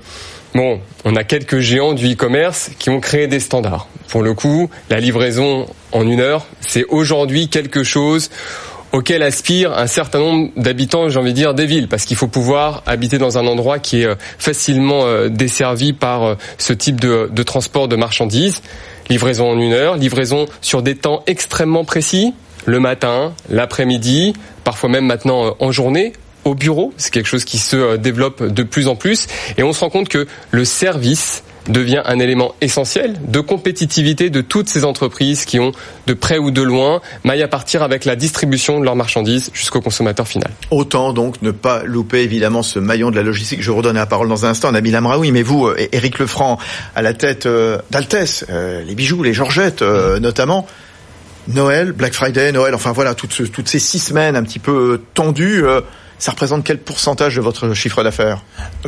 Bon, 0.56 0.80
on 1.04 1.18
a 1.18 1.26
quelques 1.26 1.60
géants 1.60 1.92
du 1.92 2.14
e-commerce 2.14 2.72
qui 2.80 2.90
ont 2.90 3.02
créé 3.02 3.28
des 3.28 3.42
standards. 3.42 3.90
Pour 4.08 4.24
le 4.24 4.34
coup, 4.34 4.70
la 4.90 5.02
livraison 5.02 5.66
en 5.92 6.08
une 6.08 6.22
heure, 6.22 6.46
c'est 6.62 6.86
aujourd'hui 6.86 7.50
quelque 7.50 7.84
chose 7.84 8.30
auquel 8.94 9.22
aspire 9.22 9.78
un 9.78 9.88
certain 9.88 10.20
nombre 10.20 10.52
d'habitants, 10.56 11.10
j'ai 11.10 11.20
envie 11.20 11.34
de 11.34 11.36
dire, 11.36 11.56
des 11.56 11.66
villes, 11.66 11.90
parce 11.90 12.06
qu'il 12.06 12.16
faut 12.16 12.30
pouvoir 12.30 12.84
habiter 12.86 13.18
dans 13.18 13.38
un 13.38 13.48
endroit 13.48 13.80
qui 13.80 14.04
est 14.04 14.06
euh, 14.06 14.16
facilement 14.40 15.02
euh, 15.04 15.28
desservi 15.28 15.92
par 15.92 16.24
euh, 16.24 16.36
ce 16.58 16.72
type 16.72 17.02
de, 17.02 17.30
de 17.30 17.44
transport 17.44 17.90
de 17.90 17.98
marchandises. 17.98 18.62
Livraison 19.10 19.50
en 19.50 19.60
une 19.60 19.74
heure, 19.74 19.98
livraison 19.98 20.46
sur 20.62 20.82
des 20.82 20.96
temps 20.96 21.22
extrêmement 21.28 21.84
précis, 21.84 22.34
le 22.66 22.80
matin, 22.80 23.34
l'après-midi, 23.50 24.32
parfois 24.64 24.88
même 24.88 25.06
maintenant 25.06 25.58
en 25.60 25.72
journée, 25.74 26.14
au 26.46 26.56
bureau. 26.56 26.94
C'est 26.96 27.12
quelque 27.12 27.28
chose 27.28 27.44
qui 27.44 27.58
se 27.58 27.75
euh, 27.75 27.98
développe 27.98 28.42
de 28.44 28.64
plus 28.64 28.88
en 28.88 28.96
plus. 28.96 29.28
Et 29.58 29.64
on 29.64 29.74
se 29.74 29.82
rend 29.82 29.90
compte 29.90 30.10
que 30.10 30.28
le 30.52 30.64
service 30.64 31.44
devient 31.68 32.04
un 32.06 32.20
élément 32.20 32.54
essentiel 32.62 33.16
de 33.28 33.40
compétitivité 33.40 34.30
de 34.30 34.42
toutes 34.42 34.70
ces 34.70 34.86
entreprises 34.86 35.46
qui 35.46 35.60
ont 35.60 35.72
de 36.06 36.14
près 36.14 36.38
ou 36.38 36.52
de 36.52 36.62
loin 36.62 37.02
maille 37.24 37.42
à 37.42 37.48
partir 37.48 37.82
avec 37.82 38.06
la 38.06 38.16
distribution 38.16 38.80
de 38.80 38.86
leurs 38.86 38.96
marchandises 38.96 39.50
jusqu'au 39.52 39.82
consommateur 39.82 40.28
final. 40.28 40.52
Autant 40.70 41.12
donc 41.12 41.42
ne 41.42 41.50
pas 41.50 41.84
louper 41.84 42.20
évidemment 42.20 42.62
ce 42.62 42.78
maillon 42.78 43.10
de 43.10 43.16
la 43.16 43.24
logistique. 43.24 43.64
Je 43.64 43.72
redonne 43.72 43.96
la 43.96 44.06
parole 44.06 44.30
dans 44.30 44.46
un 44.46 44.50
instant 44.50 44.68
à 44.68 44.72
Nabil 44.74 44.96
Amraoui, 44.96 45.32
mais 45.32 45.42
vous, 45.42 45.68
Éric 45.92 46.20
Lefranc, 46.20 46.60
à 46.96 47.02
la 47.02 47.16
tête 47.16 47.48
euh, 47.48 47.80
d'Altesse, 47.90 48.46
euh, 48.52 48.84
les 48.84 48.94
bijoux, 48.94 49.24
les 49.24 49.34
Georgettes 49.34 49.82
notamment, 49.82 50.68
Noël, 51.48 51.94
Black 51.94 52.14
Friday, 52.14 52.52
Noël, 52.52 52.75
enfin 52.75 52.92
voilà, 52.92 53.16
toutes, 53.16 53.52
toutes 53.52 53.68
ces 53.68 53.80
six 53.80 54.00
semaines 54.00 54.36
un 54.36 54.44
petit 54.44 54.60
peu 54.60 55.02
tendues, 55.16 55.64
ça 56.17 56.31
représente 56.31 56.63
quel 56.63 56.77
pourcentage 56.77 57.36
de 57.36 57.41
votre 57.41 57.74
chiffre 57.74 58.03
d'affaires? 58.03 58.43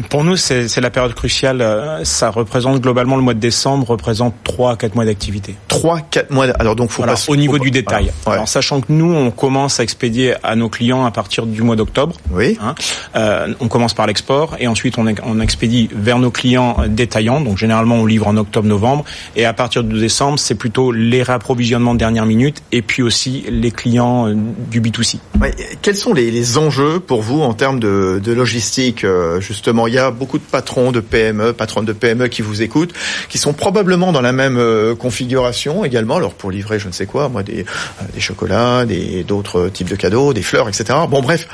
Pour 0.10 0.24
nous, 0.24 0.38
c'est 0.38 0.82
la 0.82 0.90
période 0.90 1.14
cruciale. 1.14 1.62
Euh, 1.62 2.04
ça 2.04 2.30
représente 2.30 2.82
globalement 2.82 3.16
le 3.16 3.22
mois 3.22 3.34
de 3.34 3.40
décembre 3.40 3.90
représente 3.90 4.34
3 4.44 4.74
à 4.74 4.76
4 4.76 4.96
mois 4.96 5.06
d'activité. 5.06 5.56
3 5.68 6.02
4 6.02 6.32
mois. 6.32 6.48
Alors 6.60 6.76
donc 6.76 6.90
faut 6.90 7.04
pas 7.04 7.16
au 7.28 7.36
niveau 7.36 7.60
du 7.60 7.72
détail. 7.72 8.12
Alors 8.26 8.48
sachant 8.48 8.82
que 8.82 8.92
nous 8.92 9.14
on 9.14 9.32
commence 9.32 9.80
à 9.80 9.84
expédier 9.84 10.36
à 10.44 10.56
nos 10.56 10.70
clients 10.70 11.06
à 11.06 11.12
partir 11.12 11.46
du 11.46 11.62
mois 11.62 11.76
d'octobre. 11.76 12.16
Oui. 12.32 12.58
Hein, 12.62 12.76
euh, 13.16 13.54
on 13.60 13.68
commence 13.68 13.94
par 13.94 14.08
l'export 14.08 14.56
et 14.60 14.68
ensuite 14.68 14.98
on, 14.98 15.06
on 15.24 15.40
expédie 15.40 15.90
vers 15.94 16.20
nos 16.20 16.32
clients 16.32 16.78
détaillants. 16.88 17.42
Donc 17.42 17.58
généralement 17.58 17.96
on 17.96 18.06
livre 18.06 18.28
en 18.28 18.38
octobre-novembre 18.38 19.06
et 19.36 19.46
à 19.46 19.54
partir 19.54 19.84
de 19.84 20.00
décembre 20.00 20.40
c'est 20.40 20.56
plutôt 20.56 20.92
les 20.92 21.24
réapprovisionnements 21.24 21.94
de 21.94 22.00
dernière 22.00 22.26
minute 22.26 22.62
et 22.72 22.82
puis 22.82 23.04
aussi 23.04 23.46
les 23.50 23.72
clients 23.72 24.28
euh, 24.28 24.36
du 24.70 24.82
B2C. 24.82 25.18
Ouais, 25.40 25.54
quels 25.82 25.96
sont 25.96 26.14
les, 26.14 26.32
les, 26.32 26.58
enjeux 26.58 27.00
pour 27.00 27.17
vous 27.22 27.42
en 27.42 27.54
termes 27.54 27.80
de, 27.80 28.22
logistique 28.32 29.04
euh, 29.04 29.40
Justement, 29.40 29.88
il 29.88 29.94
y 29.94 29.98
a 29.98 30.12
beaucoup 30.12 30.38
de 30.38 30.44
patrons 30.44 30.92
de 30.92 31.00
PME, 31.00 31.54
patrons 31.54 31.84
de 31.84 31.94
PME 31.94 32.28
qui 32.28 32.42
vous 32.42 32.62
écoutent, 32.62 32.94
qui 33.30 33.38
sont 33.38 33.54
probablement 33.54 34.12
dans 34.12 34.22
la 34.22 34.32
même 34.32 34.58
euh, 34.58 34.96
configuration 34.96 35.86
également. 35.86 36.18
Alors 36.18 36.34
pour 36.34 36.52
livrer, 36.52 36.80
je 36.80 36.88
ne 36.88 36.94
sais 36.94 37.06
quoi, 37.06 37.30
moi 37.30 37.44
des, 37.44 37.66
des 38.14 38.20
chocolats, 38.20 38.86
des 38.86 39.24
d'autres 39.24 39.70
types 39.70 39.90
de 39.90 39.96
cadeaux, 39.96 40.34
des 40.34 40.42
fleurs, 40.42 40.68
etc. 40.68 41.00
Bon, 41.10 41.22
bref. 41.22 41.48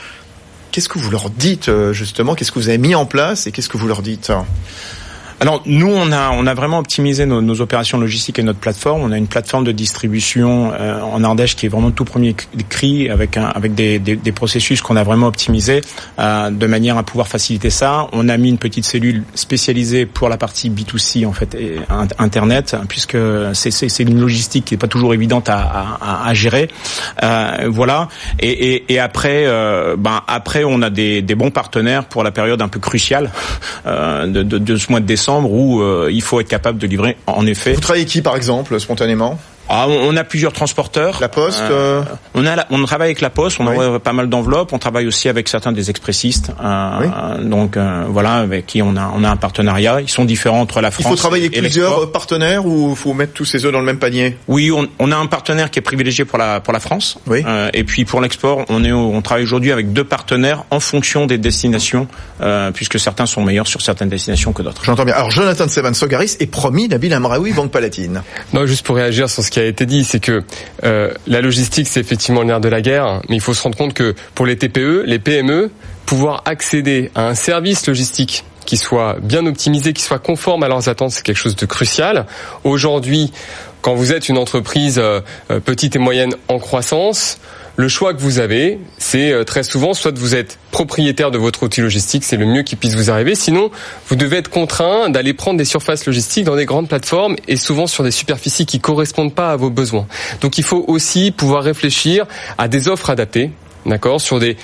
Qu'est-ce 0.72 0.90
que 0.90 0.98
vous 0.98 1.12
leur 1.12 1.30
dites 1.30 1.70
justement? 1.92 2.34
Qu'est-ce 2.34 2.52
que 2.52 2.58
vous 2.58 2.68
avez 2.68 2.80
mis 2.80 2.96
en 2.96 3.06
place 3.06 3.46
et 3.46 3.52
qu'est-ce 3.52 3.70
que 3.70 3.78
vous 3.78 3.88
leur 3.88 4.02
dites? 4.02 4.32
Alors 5.40 5.62
nous, 5.66 5.90
on 5.90 6.12
a 6.12 6.32
on 6.32 6.46
a 6.48 6.54
vraiment 6.54 6.80
optimisé 6.80 7.26
nos, 7.26 7.42
nos, 7.42 7.62
opérations 7.62 7.98
logistiques 7.98 8.40
et 8.40 8.44
notre 8.44 8.60
plateforme. 8.60 9.02
On 9.02 9.12
a 9.12 9.18
une 9.18 9.28
plateforme 9.28 9.64
de 9.64 9.72
distribution 9.72 10.72
euh, 10.74 11.02
en 11.02 11.24
Ardèche 11.24 11.56
qui 11.56 11.66
est 11.66 11.70
vraiment 11.70 11.92
tout 11.92 12.06
premier 12.06 12.36
cri 12.70 13.10
avec 13.10 13.38
un, 13.38 13.46
avec 13.46 13.76
des, 13.76 14.00
des, 14.00 14.16
des 14.16 14.32
processus 14.32 14.82
qu'on 14.82 14.96
a 14.96 15.04
vraiment 15.04 15.28
optimisés 15.28 15.82
euh, 16.20 16.50
de 16.50 16.68
manière 16.68 16.98
à 16.98 17.04
pouvoir 17.04 17.28
faciliter 17.28 17.70
ça. 17.70 18.08
On 18.12 18.30
a 18.30 18.38
mis 18.38 18.50
une 18.50 18.58
petite 18.58 18.86
cellule 18.86 19.24
spécialisée 19.36 20.06
pour 20.06 20.30
la 20.30 20.38
partie 20.38 20.70
B2C 20.70 21.26
en 21.26 21.34
fait 21.34 21.56
et 21.56 21.78
internet 22.20 22.76
puisque 22.88 23.18
c'est 23.54 23.72
c'est 23.72 24.04
une 24.04 24.20
logistique 24.20 24.66
qui 24.66 24.74
n'est 24.74 24.80
pas 24.80 24.88
toujours 24.88 25.14
évidente 25.14 25.50
à, 25.50 25.60
à, 26.00 26.28
à 26.28 26.34
gérer. 26.34 26.70
Euh, 27.24 27.68
voilà. 27.70 28.08
Et, 28.40 28.76
et, 28.76 28.94
et 28.94 29.00
après 29.00 29.44
euh, 29.46 29.96
ben 29.98 30.22
après 30.28 30.64
on 30.64 30.82
a 30.82 30.90
des, 30.90 31.22
des 31.22 31.36
bons 31.36 31.52
partenaires 31.52 32.06
pour 32.06 32.24
la 32.24 32.32
période 32.32 32.62
un 32.62 32.68
peu 32.68 32.80
cruciale 32.80 33.32
euh, 33.86 34.28
de, 34.28 34.44
de, 34.44 34.58
de 34.58 34.76
ce 34.78 34.90
mois 34.92 35.00
de 35.00 35.06
décembre 35.06 35.23
où 35.30 35.82
euh, 35.82 36.10
il 36.12 36.22
faut 36.22 36.40
être 36.40 36.48
capable 36.48 36.78
de 36.80 36.88
livrer 36.88 37.18
en 37.28 37.46
effet. 37.46 37.74
Vous 37.74 37.82
travaillez 37.82 38.06
qui 38.06 38.22
par 38.22 38.36
exemple 38.36 38.80
spontanément? 38.80 39.40
Ah, 39.70 39.88
on 39.88 40.16
a 40.18 40.24
plusieurs 40.24 40.54
transporteurs. 40.54 41.20
La 41.22 41.30
Poste. 41.30 41.62
Euh, 41.62 42.02
euh, 42.02 42.04
on 42.36 42.46
a, 42.46 42.66
on 42.70 42.84
travaille 42.86 43.08
avec 43.08 43.22
la 43.22 43.30
Poste. 43.30 43.60
On 43.60 43.68
envoie 43.68 44.00
pas 44.00 44.14
mal 44.14 44.30
d'enveloppes. 44.30 44.74
On 44.74 44.80
travaille 44.80 45.08
aussi 45.08 45.30
avec 45.30 45.48
certains 45.48 45.72
des 45.72 45.90
expressistes. 45.90 46.52
Euh, 46.62 47.38
Donc 47.44 47.78
voilà, 48.08 48.36
avec 48.36 48.66
qui 48.66 48.82
on 48.82 48.96
a, 48.96 49.12
on 49.16 49.24
a 49.24 49.30
un 49.30 49.36
partenariat. 49.38 50.02
Ils 50.02 50.10
sont 50.10 50.26
différents 50.26 50.62
entre 50.62 50.82
la 50.82 50.92
France. 50.92 51.08
Il 51.08 51.10
faut 51.10 51.16
travailler 51.16 51.46
avec 51.46 51.60
plusieurs 51.60 52.12
partenaires 52.12 52.66
ou 52.66 52.96
faut 52.96 53.14
mettre 53.14 53.34
tous 53.34 53.46
ces 53.46 53.66
œufs 53.66 53.72
dans 53.72 53.80
le 53.80 53.86
même 53.86 54.00
panier? 54.00 54.38
Oui, 54.48 54.72
on, 54.72 54.88
on, 55.00 55.12
a 55.12 55.18
un 55.18 55.26
partenaire 55.26 55.72
qui 55.72 55.80
est 55.80 55.84
privilégié 55.84 56.26
pour 56.26 56.38
la 56.38 56.60
pour 56.60 56.74
la 56.74 56.80
France. 56.80 57.18
Oui. 57.28 57.44
et 57.74 57.84
puis 57.84 58.06
pour 58.06 58.22
l'export, 58.22 58.66
on 58.70 58.84
est, 58.84 58.92
on 58.92 59.22
travaille 59.22 59.44
aujourd'hui 59.44 59.72
avec 59.72 59.94
deux 59.94 60.04
partenaires 60.04 60.64
en 60.72 60.80
fonction 60.80 61.26
des 61.26 61.38
destinations, 61.38 62.08
puisque 62.74 63.00
certains 63.00 63.26
sont 63.26 63.44
meilleurs 63.44 63.68
sur 63.68 63.82
certaines 63.82 64.10
destinations 64.10 64.54
que 64.54 64.62
d'autres. 64.62 64.84
J'entends 64.84 65.06
bien. 65.06 65.16
Alors 65.16 65.32
Jonathan 65.32 65.68
Sevan 65.68 65.94
Sogaris 65.94 66.38
est 66.40 66.48
promis 66.48 66.88
Nabil 66.88 67.14
Amraoui, 67.14 67.54
Banque 67.54 67.72
Palatine. 67.72 68.22
Non, 68.54 68.66
juste 68.66 68.86
pour 68.86 68.96
réagir 68.96 69.30
sur 69.30 69.44
ce 69.44 69.52
qui 69.54 69.60
a 69.60 69.63
été 69.66 69.86
dit, 69.86 70.04
c'est 70.04 70.20
que 70.20 70.44
euh, 70.84 71.12
la 71.28 71.42
logistique, 71.42 71.88
c'est 71.88 72.00
effectivement 72.00 72.42
le 72.42 72.48
nerf 72.48 72.62
de 72.62 72.70
la 72.70 72.82
guerre, 72.82 73.22
mais 73.30 73.36
il 73.36 73.42
faut 73.42 73.54
se 73.54 73.62
rendre 73.62 73.78
compte 73.78 73.94
que 73.94 74.16
pour 74.36 74.46
les 74.46 74.58
TPE, 74.58 75.04
les 75.06 75.20
PME, 75.20 75.72
pouvoir 76.06 76.42
accéder 76.46 77.12
à 77.16 77.28
un 77.28 77.36
service 77.36 77.88
logistique 77.88 78.44
qui 78.66 78.78
soit 78.78 79.18
bien 79.22 79.46
optimisé, 79.46 79.94
qui 79.94 80.02
soit 80.02 80.20
conforme 80.20 80.64
à 80.64 80.68
leurs 80.68 80.90
attentes, 80.90 81.12
c'est 81.12 81.24
quelque 81.24 81.38
chose 81.38 81.56
de 81.56 81.66
crucial. 81.66 82.26
Aujourd'hui, 82.64 83.32
quand 83.82 83.96
vous 83.96 84.14
êtes 84.14 84.30
une 84.30 84.38
entreprise 84.38 85.00
euh, 85.00 85.22
petite 85.66 85.96
et 85.96 86.00
moyenne 86.00 86.36
en 86.48 86.60
croissance, 86.60 87.40
le 87.76 87.88
choix 87.88 88.14
que 88.14 88.22
vous 88.22 88.40
avez, 88.40 88.80
c'est 88.98 89.32
euh, 89.32 89.44
très 89.44 89.64
souvent 89.64 89.94
soit 89.94 90.18
vous 90.18 90.36
êtes 90.36 90.60
propriétaire 90.72 91.32
de 91.32 91.38
votre 91.40 91.64
outil 91.64 91.82
logistique, 91.82 92.24
c'est 92.24 92.38
le 92.38 92.46
mieux 92.46 92.62
qui 92.62 92.76
puisse 92.76 92.96
vous 92.96 93.10
arriver. 93.10 93.34
Sinon, 93.34 93.72
vous 94.08 94.16
devez 94.16 94.38
être 94.38 94.50
contraint 94.50 95.10
d'aller 95.10 95.34
prendre 95.34 95.58
des 95.58 95.66
surfaces 95.66 96.06
logistiques 96.06 96.46
dans 96.46 96.56
des 96.56 96.66
grandes 96.66 96.88
plateformes 96.88 97.36
et 97.48 97.56
souvent 97.56 97.88
sur 97.88 98.04
des 98.04 98.12
superficies 98.12 98.68
qui 98.68 98.80
correspondent 98.80 99.34
pas 99.34 99.52
à 99.52 99.56
vos 99.56 99.72
besoins. 99.72 100.06
Donc, 100.42 100.58
il 100.58 100.64
faut 100.64 100.86
aussi 100.88 101.32
pouvoir 101.32 101.64
réfléchir 101.64 102.26
à 102.60 102.68
des 102.68 102.88
offres 102.88 103.10
adaptées, 103.10 103.50
d'accord, 103.88 104.22
sur 104.22 104.40
des 104.40 104.56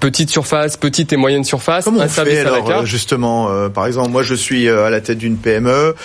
petites 0.00 0.30
surfaces, 0.30 0.76
petites 0.76 1.12
et 1.12 1.16
moyennes 1.16 1.44
surfaces, 1.44 1.84
Comment 1.84 2.02
on 2.02 2.08
fait 2.08 2.38
alors 2.38 2.86
justement 2.86 3.50
euh, 3.50 3.68
Par 3.68 3.84
exemple, 3.86 4.10
moi 4.10 4.22
je 4.22 4.34
suis 4.34 4.68
euh, 4.68 4.84
à 4.84 4.90
la 4.90 5.00
tête 5.00 5.18
d'une 5.18 5.36
PME, 5.36 5.96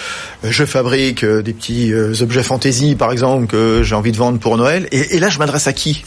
je 0.43 0.65
fabrique 0.65 1.23
des 1.23 1.53
petits 1.53 1.93
objets 1.93 2.41
fantaisie 2.41 2.95
par 2.95 3.11
exemple 3.11 3.45
que 3.45 3.83
j'ai 3.83 3.93
envie 3.93 4.11
de 4.11 4.17
vendre 4.17 4.39
pour 4.39 4.57
Noël, 4.57 4.87
et, 4.91 5.15
et 5.15 5.19
là 5.19 5.29
je 5.29 5.37
m'adresse 5.37 5.67
à 5.67 5.73
qui? 5.73 6.03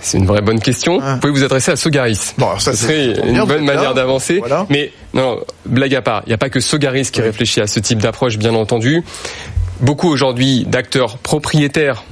C'est 0.00 0.18
une 0.18 0.26
vraie 0.26 0.40
bonne 0.40 0.60
question. 0.60 1.00
Ah. 1.02 1.14
Vous 1.14 1.20
pouvez 1.20 1.32
vous 1.32 1.44
adresser 1.44 1.72
à 1.72 1.76
Sogaris. 1.76 2.34
Bon, 2.38 2.58
ça, 2.58 2.74
serait 2.74 3.14
une 3.26 3.44
bonne 3.44 3.64
manière 3.64 3.94
d'avancer. 3.94 4.42
Mais 4.68 4.92
non, 5.14 5.40
blague 5.64 5.94
à 5.94 6.02
part, 6.02 6.22
il 6.26 6.30
n'y 6.30 6.34
a 6.34 6.38
pas 6.38 6.50
que 6.50 6.60
Sogaris 6.60 7.10
qui 7.10 7.20
réfléchit 7.20 7.60
à 7.60 7.66
ce 7.66 7.80
type 7.80 8.00
d'approche, 8.00 8.38
bien 8.38 8.54
entendu. 8.54 9.02
Beaucoup 9.80 10.08
aujourd'hui 10.08 10.64
d'acteurs 10.64 11.18
propriétaires 11.18 12.04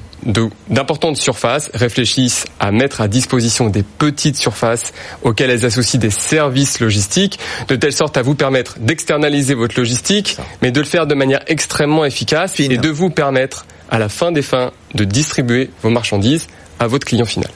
d'importantes 0.69 1.17
surfaces 1.17 1.71
réfléchissent 1.75 2.47
à 2.59 2.71
mettre 2.71 3.01
à 3.01 3.09
disposition 3.09 3.69
des 3.69 3.83
petites 3.83 4.37
surfaces 4.37 4.93
auxquelles 5.23 5.51
elles 5.51 5.67
associent 5.67 6.01
des 6.01 6.11
services 6.11 6.81
logistiques, 6.81 7.39
de 7.69 7.77
telle 7.77 7.93
sorte 7.93 8.17
à 8.17 8.23
vous 8.23 8.35
permettre 8.35 8.79
d'externaliser 8.79 9.55
votre 9.55 9.79
logistique, 9.79 10.39
mais 10.63 10.71
de 10.71 10.81
le 10.81 10.87
faire 10.87 11.07
de 11.07 11.15
manière 11.15 11.41
extrêmement 11.47 12.05
efficace 12.05 12.59
et 12.61 12.69
de 12.69 12.89
vous 12.89 13.11
permettre, 13.11 13.67
à 13.91 13.99
la 13.99 14.09
fin 14.09 14.33
des 14.33 14.43
fins, 14.43 14.73
de 14.95 15.05
distribuer 15.05 15.71
vos 15.83 15.91
marchandises 15.91 16.47
à 16.81 16.87
votre 16.87 17.07
client 17.07 17.27
final. 17.27 17.51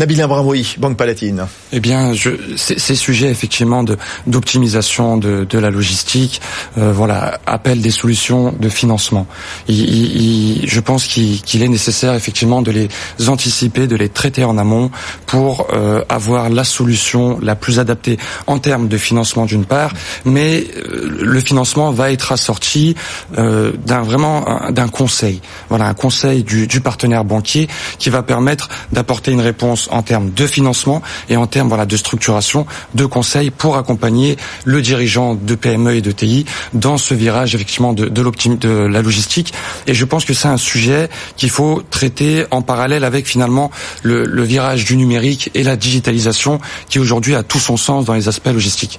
Nabil 0.00 0.22
Abramoui, 0.22 0.76
Banque 0.78 0.96
Palatine. 0.96 1.46
Eh 1.72 1.80
bien, 1.80 2.12
ces 2.56 2.94
sujets 2.94 3.28
effectivement 3.28 3.84
d'optimisation 4.26 5.18
de, 5.18 5.58
la 5.58 5.70
logistique, 5.70 6.40
euh, 6.78 6.90
voilà, 6.90 7.38
appellent 7.44 7.82
des 7.82 7.90
solutions 7.90 8.54
de 8.58 8.70
financement. 8.70 9.26
Je 9.68 10.80
pense 10.80 11.06
qu'il 11.06 11.62
est 11.62 11.68
nécessaire 11.68 12.14
effectivement 12.14 12.62
de 12.62 12.70
les 12.70 12.88
anticiper, 13.28 13.86
de 13.86 13.96
les 13.96 14.08
traiter 14.08 14.42
en 14.44 14.56
amont 14.56 14.90
pour 15.26 15.66
euh, 15.74 16.02
avoir 16.08 16.48
la 16.48 16.64
solution 16.64 17.38
la 17.42 17.54
plus 17.54 17.78
adaptée 17.78 18.18
en 18.46 18.58
termes 18.58 18.88
de 18.88 18.96
financement 18.96 19.44
d'une 19.44 19.66
part, 19.66 19.92
mais 20.24 20.64
euh, 20.76 21.10
le 21.20 21.40
financement 21.40 21.92
va 21.92 22.10
être 22.10 22.32
assorti 22.32 22.96
d'un 23.36 24.02
vraiment 24.02 24.70
d'un 24.70 24.88
conseil, 24.88 25.40
voilà, 25.68 25.86
un 25.86 25.94
conseil 25.94 26.42
du, 26.42 26.66
du 26.66 26.80
partenaire 26.80 27.24
banquier 27.24 27.68
qui 27.98 28.08
va 28.08 28.22
permettre 28.22 28.70
d'apporter 28.92 29.32
une 29.32 29.40
réponse 29.50 29.88
en 29.90 30.02
termes 30.02 30.30
de 30.30 30.46
financement 30.46 31.02
et 31.28 31.36
en 31.36 31.46
termes 31.46 31.68
voilà 31.68 31.86
de 31.86 31.96
structuration, 31.96 32.66
de 32.94 33.04
conseils 33.16 33.50
pour 33.50 33.76
accompagner 33.76 34.36
le 34.64 34.80
dirigeant 34.80 35.34
de 35.34 35.54
PME 35.54 35.96
et 35.96 36.02
de 36.08 36.12
TI 36.12 36.46
dans 36.72 36.98
ce 36.98 37.14
virage 37.14 37.54
effectivement 37.54 37.92
de, 37.92 38.06
de, 38.06 38.22
de 38.56 38.68
la 38.96 39.02
logistique. 39.02 39.52
Et 39.86 39.94
je 39.94 40.04
pense 40.04 40.24
que 40.24 40.34
c'est 40.34 40.48
un 40.48 40.62
sujet 40.72 41.08
qu'il 41.36 41.50
faut 41.50 41.82
traiter 41.90 42.44
en 42.50 42.62
parallèle 42.62 43.04
avec 43.04 43.26
finalement 43.26 43.70
le, 44.02 44.42
virage 44.42 44.84
du 44.84 44.96
numérique 44.96 45.50
et 45.54 45.62
la 45.62 45.76
digitalisation 45.76 46.60
qui 46.88 46.98
aujourd'hui 46.98 47.34
a 47.34 47.42
tout 47.42 47.58
son 47.58 47.76
sens 47.76 48.04
dans 48.04 48.14
les 48.14 48.26
aspects 48.28 48.54
logistiques. 48.58 48.98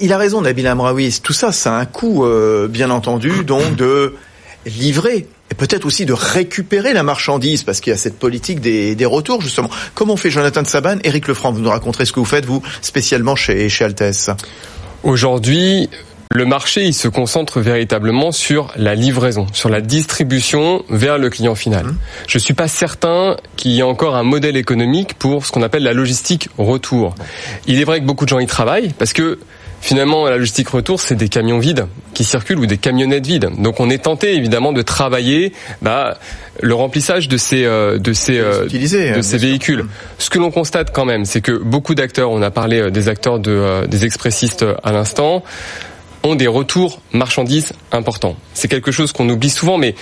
Il 0.00 0.12
a 0.12 0.18
raison 0.18 0.40
Nabil 0.40 0.66
Amraoui, 0.66 1.20
tout 1.22 1.32
ça 1.32 1.52
ça 1.52 1.76
a 1.76 1.80
un 1.80 1.86
coût 1.86 2.24
euh, 2.24 2.68
bien 2.68 2.90
entendu 2.90 3.44
donc 3.44 3.76
de 3.76 4.14
livrer 4.66 5.26
et 5.50 5.54
peut-être 5.54 5.86
aussi 5.86 6.06
de 6.06 6.12
récupérer 6.12 6.92
la 6.92 7.02
marchandise, 7.02 7.62
parce 7.62 7.80
qu'il 7.80 7.90
y 7.92 7.94
a 7.94 7.98
cette 7.98 8.18
politique 8.18 8.60
des, 8.60 8.94
des 8.94 9.06
retours, 9.06 9.40
justement. 9.40 9.70
Comment 9.94 10.16
fait 10.16 10.30
Jonathan 10.30 10.62
de 10.62 10.66
Saban 10.66 10.98
Éric 11.04 11.28
Lefranc, 11.28 11.52
vous 11.52 11.60
nous 11.60 11.70
raconterez 11.70 12.04
ce 12.04 12.12
que 12.12 12.20
vous 12.20 12.26
faites, 12.26 12.44
vous, 12.44 12.62
spécialement 12.82 13.36
chez, 13.36 13.68
chez 13.68 13.84
Altes 13.84 14.30
Aujourd'hui, 15.02 15.88
le 16.30 16.44
marché, 16.44 16.84
il 16.84 16.92
se 16.92 17.08
concentre 17.08 17.60
véritablement 17.60 18.32
sur 18.32 18.70
la 18.76 18.94
livraison, 18.94 19.46
sur 19.52 19.70
la 19.70 19.80
distribution 19.80 20.84
vers 20.90 21.16
le 21.16 21.30
client 21.30 21.54
final. 21.54 21.86
Mmh. 21.86 21.98
Je 22.26 22.38
suis 22.38 22.52
pas 22.52 22.68
certain 22.68 23.36
qu'il 23.56 23.70
y 23.70 23.78
ait 23.78 23.82
encore 23.82 24.14
un 24.14 24.24
modèle 24.24 24.56
économique 24.56 25.14
pour 25.14 25.46
ce 25.46 25.52
qu'on 25.52 25.62
appelle 25.62 25.84
la 25.84 25.94
logistique 25.94 26.50
retour. 26.58 27.14
Il 27.66 27.80
est 27.80 27.84
vrai 27.84 28.00
que 28.00 28.04
beaucoup 28.04 28.24
de 28.24 28.28
gens 28.28 28.40
y 28.40 28.46
travaillent 28.46 28.92
parce 28.98 29.14
que 29.14 29.38
Finalement, 29.80 30.26
la 30.26 30.36
logistique 30.36 30.68
retour, 30.68 31.00
c'est 31.00 31.14
des 31.14 31.28
camions 31.28 31.58
vides 31.58 31.86
qui 32.12 32.24
circulent 32.24 32.58
ou 32.58 32.66
des 32.66 32.78
camionnettes 32.78 33.26
vides. 33.26 33.48
Donc, 33.58 33.80
on 33.80 33.90
est 33.90 34.04
tenté 34.04 34.34
évidemment 34.34 34.72
de 34.72 34.82
travailler 34.82 35.52
bah, 35.82 36.18
le 36.60 36.74
remplissage 36.74 37.28
de 37.28 37.36
ces 37.36 37.64
euh, 37.64 37.98
de 37.98 38.12
ces 38.12 38.38
euh, 38.38 38.66
de 38.66 39.22
ces 39.22 39.38
véhicules. 39.38 39.86
Ce 40.18 40.30
que 40.30 40.38
l'on 40.38 40.50
constate 40.50 40.92
quand 40.92 41.04
même, 41.04 41.24
c'est 41.24 41.40
que 41.40 41.52
beaucoup 41.52 41.94
d'acteurs, 41.94 42.30
on 42.30 42.42
a 42.42 42.50
parlé 42.50 42.80
euh, 42.80 42.90
des 42.90 43.08
acteurs 43.08 43.38
de 43.38 43.86
des 43.86 44.04
expressistes 44.04 44.64
à 44.82 44.92
l'instant, 44.92 45.44
ont 46.24 46.34
des 46.34 46.48
retours 46.48 47.00
marchandises 47.12 47.72
importants. 47.92 48.36
C'est 48.54 48.68
quelque 48.68 48.90
chose 48.90 49.12
qu'on 49.12 49.28
oublie 49.28 49.50
souvent, 49.50 49.78
mais 49.78 49.94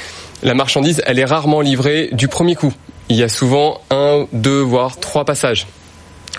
la 0.42 0.54
marchandise, 0.54 1.02
elle 1.06 1.18
est 1.18 1.24
rarement 1.24 1.60
livrée 1.60 2.08
du 2.12 2.28
premier 2.28 2.54
coup. 2.54 2.72
Il 3.08 3.16
y 3.16 3.22
a 3.22 3.28
souvent 3.28 3.80
un, 3.90 4.26
deux, 4.32 4.60
voire 4.60 4.98
trois 4.98 5.24
passages. 5.24 5.66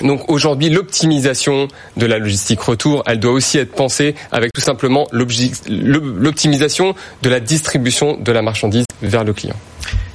Donc 0.01 0.29
aujourd'hui, 0.29 0.69
l'optimisation 0.69 1.67
de 1.95 2.05
la 2.05 2.19
logistique 2.19 2.61
retour, 2.61 3.03
elle 3.05 3.19
doit 3.19 3.31
aussi 3.31 3.57
être 3.57 3.73
pensée 3.73 4.15
avec 4.31 4.51
tout 4.53 4.61
simplement 4.61 5.07
l'optimisation 5.11 6.95
de 7.21 7.29
la 7.29 7.39
distribution 7.39 8.17
de 8.17 8.31
la 8.31 8.41
marchandise 8.41 8.85
vers 9.01 9.23
le 9.23 9.33
client. 9.33 9.55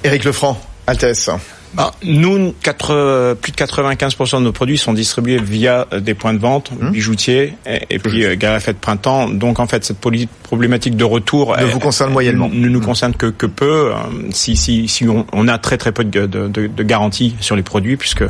Éric 0.05 0.25
Lefranc, 0.25 0.61
Altesse. 0.87 1.31
Ah, 1.79 1.93
nous, 2.05 2.55
4, 2.63 3.35
plus 3.41 3.53
de 3.53 3.57
95% 3.57 4.39
de 4.39 4.45
nos 4.45 4.53
produits 4.53 4.79
sont 4.79 4.93
distribués 4.93 5.39
via 5.39 5.87
euh, 5.93 6.01
des 6.01 6.15
points 6.15 6.35
de 6.35 6.39
vente, 6.39 6.71
mmh. 6.73 6.91
bijoutiers 6.91 7.55
et, 7.67 7.99
puis 7.99 8.25
euh, 8.25 8.37
de 8.37 8.73
printemps. 8.73 9.29
Donc 9.29 9.59
en 9.59 9.67
fait, 9.67 9.85
cette 9.85 9.99
problématique 10.43 10.97
de 10.97 11.05
retour 11.05 11.57
ne 11.57 11.65
vous 11.65 11.79
concerne 11.79 12.13
moyennement, 12.13 12.51
ne 12.53 12.69
nous 12.69 12.81
concerne 12.81 13.15
que, 13.15 13.27
que 13.27 13.47
peu. 13.47 13.93
Euh, 13.93 13.95
si, 14.31 14.55
si, 14.57 14.87
si 14.87 15.09
on, 15.09 15.27
on, 15.33 15.49
a 15.49 15.57
très 15.59 15.79
très 15.79 15.93
peu 15.93 16.05
de, 16.05 16.27
de, 16.27 16.49
de, 16.49 16.67
de 16.67 16.83
garantie 16.83 17.37
sur 17.41 17.57
les 17.57 17.63
produits, 17.63 17.97
puisque 17.97 18.23
euh, 18.23 18.29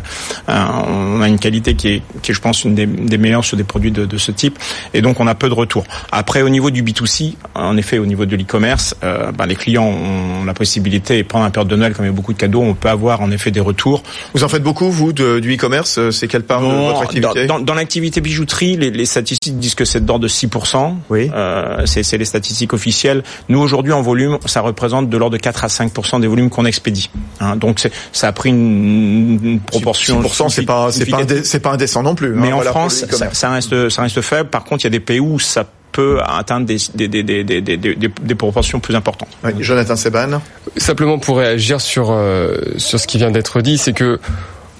on 0.49 1.21
a 1.21 1.29
une 1.29 1.41
qualité 1.41 1.75
qui 1.75 1.89
est, 1.89 2.03
qui 2.23 2.31
est 2.31 2.35
je 2.35 2.41
pense, 2.41 2.63
une 2.63 2.77
des, 2.77 2.87
des 2.87 3.19
meilleures 3.19 3.45
sur 3.45 3.57
des 3.57 3.65
produits 3.65 3.91
de, 3.91 4.05
de, 4.05 4.19
ce 4.19 4.31
type, 4.31 4.57
et 4.95 5.03
donc 5.03 5.19
on 5.19 5.27
a 5.27 5.35
peu 5.35 5.49
de 5.49 5.55
retour. 5.55 5.85
Après, 6.13 6.43
au 6.43 6.49
niveau 6.49 6.71
du 6.71 6.85
B2C, 6.85 7.35
en 7.57 7.77
effet, 7.77 7.99
au 7.99 8.07
niveau 8.07 8.25
de 8.25 8.37
l'e-commerce, 8.37 8.95
euh, 9.03 9.33
ben, 9.33 9.47
les 9.47 9.57
clients 9.57 9.89
ont 9.89 10.45
la 10.45 10.55
possibilité, 10.55 11.19
et 11.19 11.25
pendant 11.25 11.45
la 11.45 11.51
période 11.51 11.69
de 11.69 11.77
Noël, 11.77 11.93
comme 11.93 12.05
il 12.05 12.09
y 12.09 12.13
a 12.13 12.15
beaucoup 12.15 12.33
de 12.33 12.39
cadeaux, 12.39 12.63
on 12.63 12.75
peut 12.75 12.89
avoir 12.89 13.21
en 13.21 13.32
effet 13.33 13.51
des 13.51 13.61
retours. 13.61 14.03
Vous 14.35 14.45
en 14.45 14.49
faites 14.49 14.63
beaucoup, 14.63 14.91
vous, 14.91 15.13
de, 15.13 15.41
du 15.41 15.55
e-commerce 15.55 16.11
C'est 16.11 16.29
quelle 16.29 16.43
part 16.43 16.61
de 16.61 16.67
votre 16.67 17.03
activité 17.03 17.47
Dans, 17.47 17.59
dans, 17.59 17.75
l'activité 17.75 18.21
bijouterie, 18.21 18.77
les, 18.77 18.91
les, 18.91 19.07
statistiques 19.07 19.59
disent 19.59 19.75
que 19.75 19.85
c'est 19.85 20.05
d'ordre 20.05 20.23
de 20.23 20.29
6%. 20.29 20.95
Oui. 21.11 21.31
Euh, 21.35 21.87
c'est 21.87 22.19
les 22.19 22.25
statistiques 22.25 22.73
officielles. 22.73 23.23
Nous, 23.49 23.59
aujourd'hui, 23.61 23.93
en 23.93 24.03
volume, 24.03 24.39
ça 24.47 24.61
représente 24.61 25.09
de 25.09 25.17
l'ordre 25.17 25.37
de 25.37 25.43
4 25.43 25.65
à 25.65 25.69
5% 25.69 26.21
des 26.21 26.27
volumes 26.27 26.51
qu'on 26.51 26.65
expédie. 26.65 27.11
Hein, 27.41 27.57
donc, 27.57 27.89
ça 28.13 28.29
a 28.29 28.33
pris 28.33 28.51
une, 28.51 29.39
une 29.43 29.61
proportion... 29.61 30.23
6%, 30.23 30.49
c'est 30.49 30.63
pas, 30.63 30.93
c'est 30.93 31.07
pas, 31.07 31.23
c'est 31.43 31.61
pas 31.61 31.73
indécent 31.73 32.03
non 32.03 32.15
plus. 32.15 32.35
Hein, 32.35 32.41
Mais 32.41 32.53
en 32.53 32.61
France, 32.61 33.05
ça, 33.11 33.33
ça, 33.33 33.51
reste, 33.51 33.89
ça 33.89 34.03
reste 34.03 34.21
faible. 34.21 34.51
Par 34.51 34.65
contre, 34.65 34.83
il 34.83 34.85
y 34.85 34.87
a 34.89 34.91
des 34.91 35.01
pays 35.01 35.21
où 35.21 35.39
ça 35.39 35.65
peut 35.93 36.19
atteindre 36.27 36.67
des, 36.67 36.79
des, 36.95 37.09
des, 37.09 37.23
des, 37.23 37.61
des, 37.61 37.77
des 37.77 38.35
proportions 38.35 38.81
plus 38.81 38.95
importantes. 38.97 39.29
Oui, 39.45 39.53
Jonathan 39.61 39.97
Seban. 39.97 40.41
Simplement 40.77 41.19
pour 41.19 41.39
réagir 41.39 41.81
sur, 41.81 42.11
euh, 42.11 42.57
sur 42.79 42.99
ce 42.99 43.07
qui 43.07 43.19
vient 43.19 43.31
d'être 43.31 43.61
dit, 43.61 43.79
c'est 43.79 43.93
que 43.93 44.19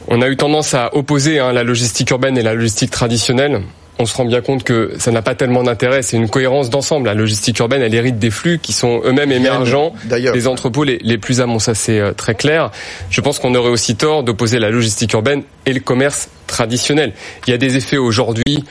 on 0.09 0.21
a 0.21 0.29
eu 0.29 0.37
tendance 0.37 0.75
à 0.75 0.95
opposer 0.97 1.39
hein, 1.39 1.53
la 1.53 1.63
logistique 1.63 2.11
urbaine 2.11 2.37
et 2.37 2.43
la 2.43 2.55
logistique 2.55 2.91
traditionnelle. 2.91 3.61
On 3.99 4.07
se 4.07 4.17
rend 4.17 4.25
bien 4.25 4.41
compte 4.41 4.65
que 4.65 4.95
ça 4.99 5.13
n'a 5.13 5.23
pas 5.23 5.35
tellement 5.35 5.63
d'intérêt. 5.63 6.03
C'est 6.03 6.17
une 6.17 6.29
cohérence 6.29 6.71
d'ensemble. 6.71 7.07
La 7.07 7.15
logistique 7.15 7.59
urbaine, 7.61 7.83
elle 7.83 7.95
hérite 7.95 8.19
des 8.19 8.31
flux 8.31 8.59
qui 8.59 8.73
sont 8.73 9.01
eux-mêmes 9.05 9.31
émergents 9.31 9.93
des 10.07 10.49
entrepôts 10.49 10.83
les, 10.83 10.99
les 11.03 11.19
plus 11.19 11.41
amont. 11.41 11.61
Ça, 11.61 11.75
c'est 11.75 12.01
euh, 12.01 12.13
très 12.13 12.35
clair. 12.35 12.71
Je 13.11 13.21
pense 13.21 13.39
qu'on 13.39 13.55
aurait 13.55 13.71
aussi 13.71 13.95
tort 13.95 14.25
d'opposer 14.25 14.59
la 14.59 14.71
logistique 14.71 15.13
urbaine 15.13 15.43
et 15.67 15.73
le 15.73 15.81
commerce 15.81 16.31
traditionnel. 16.47 17.13
Il 17.47 17.51
y 17.51 17.55
a 17.55 17.59
des 17.59 17.77
effets 17.77 17.99
aujourd'hui 17.99 18.65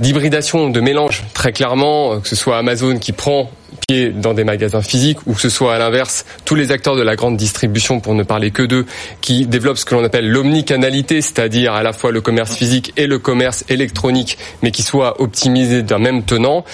d'hybridation, 0.00 0.70
de 0.70 0.80
mélange, 0.80 1.24
très 1.34 1.52
clairement, 1.52 2.12
euh, 2.12 2.18
que 2.18 2.28
ce 2.28 2.36
soit 2.36 2.58
Amazon 2.58 2.98
qui 2.98 3.12
prend 3.12 3.50
pied 3.88 4.10
dans 4.10 4.34
des 4.34 4.44
magasins 4.44 4.82
physiques 4.82 5.18
ou 5.26 5.34
que 5.34 5.40
ce 5.40 5.48
soit 5.48 5.74
à 5.74 5.78
l'inverse 5.78 6.24
tous 6.44 6.54
les 6.54 6.72
acteurs 6.72 6.96
de 6.96 7.02
la 7.02 7.16
grande 7.16 7.36
distribution, 7.36 8.00
pour 8.00 8.14
ne 8.14 8.22
parler 8.22 8.50
que 8.50 8.62
d'eux, 8.62 8.86
qui 9.20 9.46
développent 9.46 9.78
ce 9.78 9.84
que 9.84 9.94
l'on 9.94 10.04
appelle 10.04 10.28
l'omnicanalité, 10.28 11.20
c'est-à-dire 11.20 11.74
à 11.74 11.82
la 11.82 11.92
fois 11.92 12.10
le 12.10 12.20
commerce 12.20 12.54
physique 12.54 12.92
et 12.96 13.06
le 13.06 13.18
commerce 13.18 13.64
électronique, 13.68 14.38
mais 14.62 14.70
qui 14.70 14.82
soit 14.82 15.20
optimisé 15.20 15.82
d'un 15.82 15.98
même 15.98 16.22
tenant. 16.22 16.64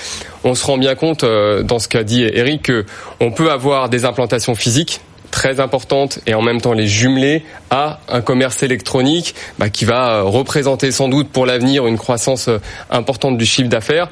On 0.45 0.55
se 0.55 0.65
rend 0.67 0.79
bien 0.79 0.95
compte, 0.95 1.25
euh, 1.25 1.63
dans 1.63 1.79
ce 1.79 1.89
qu'a 1.89 2.05
dit 2.05 2.23
Eric, 2.23 2.71
qu'on 3.19 3.31
peut 3.31 3.51
avoir 3.51 3.89
des 3.89 4.05
implantations 4.05 4.55
physiques 4.55 5.01
très 5.33 5.59
importante 5.59 6.21
et 6.27 6.35
en 6.35 6.43
même 6.43 6.61
temps 6.61 6.75
les 6.75 6.87
jumeler 6.87 7.45
à 7.71 7.99
un 8.09 8.21
commerce 8.21 8.63
électronique 8.63 9.35
bah, 9.59 9.71
qui 9.71 9.85
va 9.85 10.11
euh, 10.11 10.23
représenter 10.23 10.93
sans 10.93 11.09
doute 11.09 11.31
pour 11.31 11.47
l'avenir 11.47 11.89
une 11.89 11.99
croissance 11.99 12.47
euh, 12.47 12.59
importante 12.91 13.37
du 13.37 13.47
chiffre 13.47 13.69
d'affaires 13.69 14.09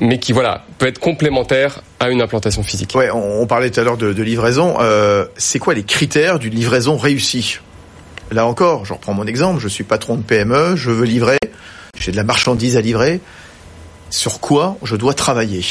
mais 0.00 0.18
qui 0.18 0.32
voilà 0.32 0.64
peut 0.78 0.86
être 0.86 0.98
complémentaire 0.98 1.82
à 2.00 2.08
une 2.08 2.22
implantation 2.22 2.62
physique. 2.62 2.94
Ouais, 2.94 3.10
on, 3.10 3.46
parlait 3.46 3.70
tout 3.70 3.80
à 3.80 3.84
l'heure 3.84 3.98
de, 3.98 4.12
de, 4.12 4.22
livraison. 4.22 4.76
Euh, 4.80 5.26
c'est 5.36 5.58
quoi 5.58 5.74
les 5.74 5.84
critères 5.84 6.38
d'une 6.38 6.54
livraison 6.54 6.96
réussie? 6.96 7.58
Là 8.30 8.46
encore, 8.46 8.84
je 8.86 8.94
reprends 8.94 9.12
mon 9.12 9.26
exemple. 9.26 9.60
Je 9.60 9.68
suis 9.68 9.84
patron 9.84 10.16
de 10.16 10.22
PME, 10.22 10.74
je 10.76 10.90
veux 10.90 11.04
livrer, 11.04 11.38
j'ai 11.98 12.10
de 12.10 12.16
la 12.16 12.24
marchandise 12.24 12.76
à 12.76 12.80
livrer. 12.80 13.20
Sur 14.10 14.40
quoi 14.40 14.76
je 14.82 14.96
dois 14.96 15.14
travailler? 15.14 15.62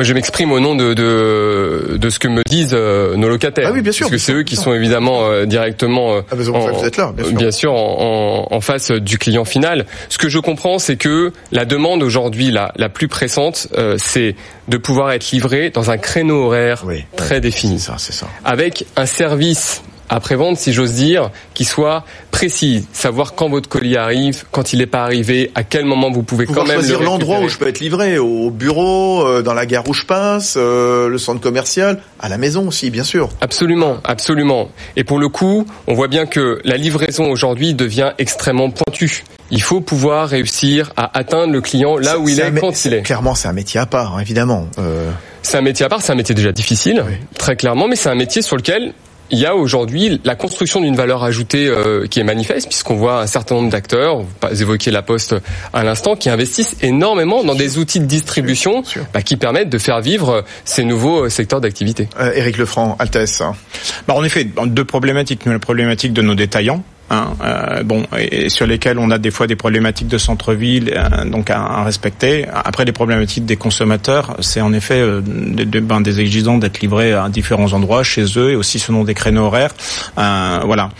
Je 0.00 0.12
m'exprime 0.12 0.52
au 0.52 0.60
nom 0.60 0.74
de, 0.74 0.94
de, 0.94 1.96
de, 1.96 2.10
ce 2.10 2.18
que 2.18 2.28
me 2.28 2.42
disent 2.44 2.74
euh, 2.74 3.16
nos 3.16 3.28
locataires. 3.28 3.68
Ah 3.68 3.72
oui, 3.72 3.82
bien 3.82 3.92
sûr. 3.92 4.06
Parce 4.08 4.12
que 4.12 4.18
c'est 4.18 4.32
eux 4.32 4.42
qui 4.42 4.56
sont 4.56 4.72
évidemment 4.72 5.26
euh, 5.26 5.46
directement, 5.46 6.14
euh, 6.14 6.20
ah, 6.30 6.34
en, 6.34 6.72
vous 6.72 6.84
êtes 6.84 6.96
là, 6.96 7.12
bien 7.14 7.24
sûr, 7.24 7.34
bien 7.36 7.50
sûr 7.50 7.72
en, 7.72 8.48
en, 8.50 8.60
face 8.60 8.90
du 8.90 9.18
client 9.18 9.44
final. 9.44 9.86
Ce 10.08 10.18
que 10.18 10.28
je 10.28 10.38
comprends, 10.38 10.78
c'est 10.78 10.96
que 10.96 11.32
la 11.52 11.64
demande 11.64 12.02
aujourd'hui 12.02 12.50
la, 12.50 12.72
la 12.76 12.88
plus 12.88 13.08
pressante, 13.08 13.68
c'est 13.98 14.36
de 14.68 14.76
pouvoir 14.76 15.12
être 15.12 15.30
livré 15.30 15.70
dans 15.70 15.90
un 15.90 15.98
créneau 15.98 16.46
horaire 16.46 16.84
très 17.16 17.40
défini. 17.40 17.78
C'est 17.78 17.86
ça, 17.86 17.96
c'est 17.98 18.12
ça. 18.12 18.26
Avec 18.44 18.86
un 18.96 19.06
service 19.06 19.82
après-vente, 20.08 20.56
si 20.56 20.72
j'ose 20.72 20.92
dire, 20.92 21.30
qui 21.54 21.64
soit 21.64 22.04
précis, 22.30 22.86
savoir 22.92 23.34
quand 23.34 23.48
votre 23.48 23.68
colis 23.68 23.96
arrive, 23.96 24.44
quand 24.50 24.72
il 24.72 24.80
n'est 24.80 24.86
pas 24.86 25.02
arrivé, 25.04 25.50
à 25.54 25.62
quel 25.62 25.84
moment 25.84 26.10
vous 26.10 26.22
pouvez 26.22 26.46
quand 26.46 26.64
même 26.64 26.78
choisir 26.78 27.02
l'endroit 27.02 27.40
où 27.40 27.48
je 27.48 27.58
peux 27.58 27.68
être 27.68 27.80
livré, 27.80 28.18
au 28.18 28.50
bureau, 28.50 29.26
euh, 29.26 29.42
dans 29.42 29.54
la 29.54 29.66
gare 29.66 29.88
où 29.88 29.94
je 29.94 30.04
passe, 30.04 30.54
euh, 30.56 31.08
le 31.08 31.18
centre 31.18 31.40
commercial, 31.40 32.00
à 32.20 32.28
la 32.28 32.38
maison 32.38 32.68
aussi, 32.68 32.90
bien 32.90 33.04
sûr. 33.04 33.28
Absolument, 33.40 33.98
absolument. 34.04 34.68
Et 34.96 35.04
pour 35.04 35.18
le 35.18 35.28
coup, 35.28 35.66
on 35.86 35.94
voit 35.94 36.08
bien 36.08 36.26
que 36.26 36.60
la 36.64 36.76
livraison 36.76 37.30
aujourd'hui 37.30 37.74
devient 37.74 38.12
extrêmement 38.18 38.70
pointue. 38.70 39.24
Il 39.50 39.62
faut 39.62 39.80
pouvoir 39.80 40.28
réussir 40.28 40.92
à 40.96 41.16
atteindre 41.18 41.52
le 41.52 41.60
client 41.60 41.96
là 41.98 42.18
où 42.18 42.28
il 42.28 42.40
est, 42.40 42.52
quand 42.58 42.84
il 42.84 42.94
est. 42.94 43.02
Clairement, 43.02 43.34
c'est 43.34 43.48
un 43.48 43.52
métier 43.52 43.78
à 43.78 43.86
part, 43.86 44.16
hein, 44.16 44.20
évidemment. 44.20 44.68
Euh... 44.78 45.10
C'est 45.42 45.58
un 45.58 45.62
métier 45.62 45.84
à 45.84 45.88
part, 45.88 46.00
c'est 46.00 46.12
un 46.12 46.16
métier 46.16 46.34
déjà 46.34 46.52
difficile, 46.52 47.04
très 47.38 47.54
clairement, 47.54 47.86
mais 47.86 47.96
c'est 47.96 48.08
un 48.08 48.14
métier 48.14 48.40
sur 48.40 48.56
lequel 48.56 48.94
il 49.30 49.38
y 49.38 49.46
a 49.46 49.54
aujourd'hui 49.54 50.20
la 50.24 50.34
construction 50.34 50.80
d'une 50.80 50.96
valeur 50.96 51.24
ajoutée 51.24 51.66
euh, 51.66 52.06
qui 52.06 52.20
est 52.20 52.24
manifeste, 52.24 52.68
puisqu'on 52.68 52.96
voit 52.96 53.20
un 53.20 53.26
certain 53.26 53.56
nombre 53.56 53.70
d'acteurs, 53.70 54.22
vous 54.22 54.62
évoquez 54.62 54.90
la 54.90 55.02
Poste 55.02 55.34
à 55.72 55.84
l'instant, 55.84 56.16
qui 56.16 56.28
investissent 56.28 56.76
énormément 56.82 57.42
dans 57.44 57.54
des 57.54 57.78
outils 57.78 58.00
de 58.00 58.06
distribution 58.06 58.82
bah, 59.12 59.22
qui 59.22 59.36
permettent 59.36 59.70
de 59.70 59.78
faire 59.78 60.00
vivre 60.00 60.44
ces 60.64 60.84
nouveaux 60.84 61.24
euh, 61.24 61.28
secteurs 61.28 61.60
d'activité. 61.60 62.08
Euh, 62.20 62.32
Éric 62.34 62.58
Lefranc, 62.58 62.96
Altesse. 62.98 63.42
Bah, 64.06 64.14
en 64.14 64.24
effet, 64.24 64.44
deux 64.44 64.84
problématiques. 64.84 65.44
La 65.46 65.58
problématique 65.58 66.12
de 66.12 66.22
nos 66.22 66.34
détaillants, 66.34 66.82
Hein, 67.10 67.34
euh, 67.42 67.82
bon, 67.82 68.04
et, 68.18 68.48
sur 68.48 68.66
lesquels 68.66 68.98
on 68.98 69.10
a 69.10 69.18
des 69.18 69.30
fois 69.30 69.46
des 69.46 69.56
problématiques 69.56 70.08
de 70.08 70.18
centre-ville, 70.18 70.92
euh, 70.96 71.24
donc 71.26 71.50
à, 71.50 71.84
respecter. 71.84 72.46
Après, 72.52 72.84
les 72.84 72.92
problématiques 72.92 73.44
des 73.44 73.56
consommateurs, 73.56 74.36
c'est 74.40 74.60
en 74.60 74.72
effet 74.72 75.00
euh, 75.00 75.20
ben, 75.22 76.00
des 76.00 76.20
exigences 76.20 76.60
d'être 76.60 76.80
livrés 76.80 77.12
à 77.12 77.28
différents 77.28 77.72
endroits 77.72 78.02
chez 78.02 78.24
eux 78.38 78.52
et 78.52 78.56
aussi 78.56 78.78
selon 78.78 79.04
des 79.04 79.14
créneaux 79.14 79.44
horaires. 79.44 79.74
Voilà. 80.16 80.90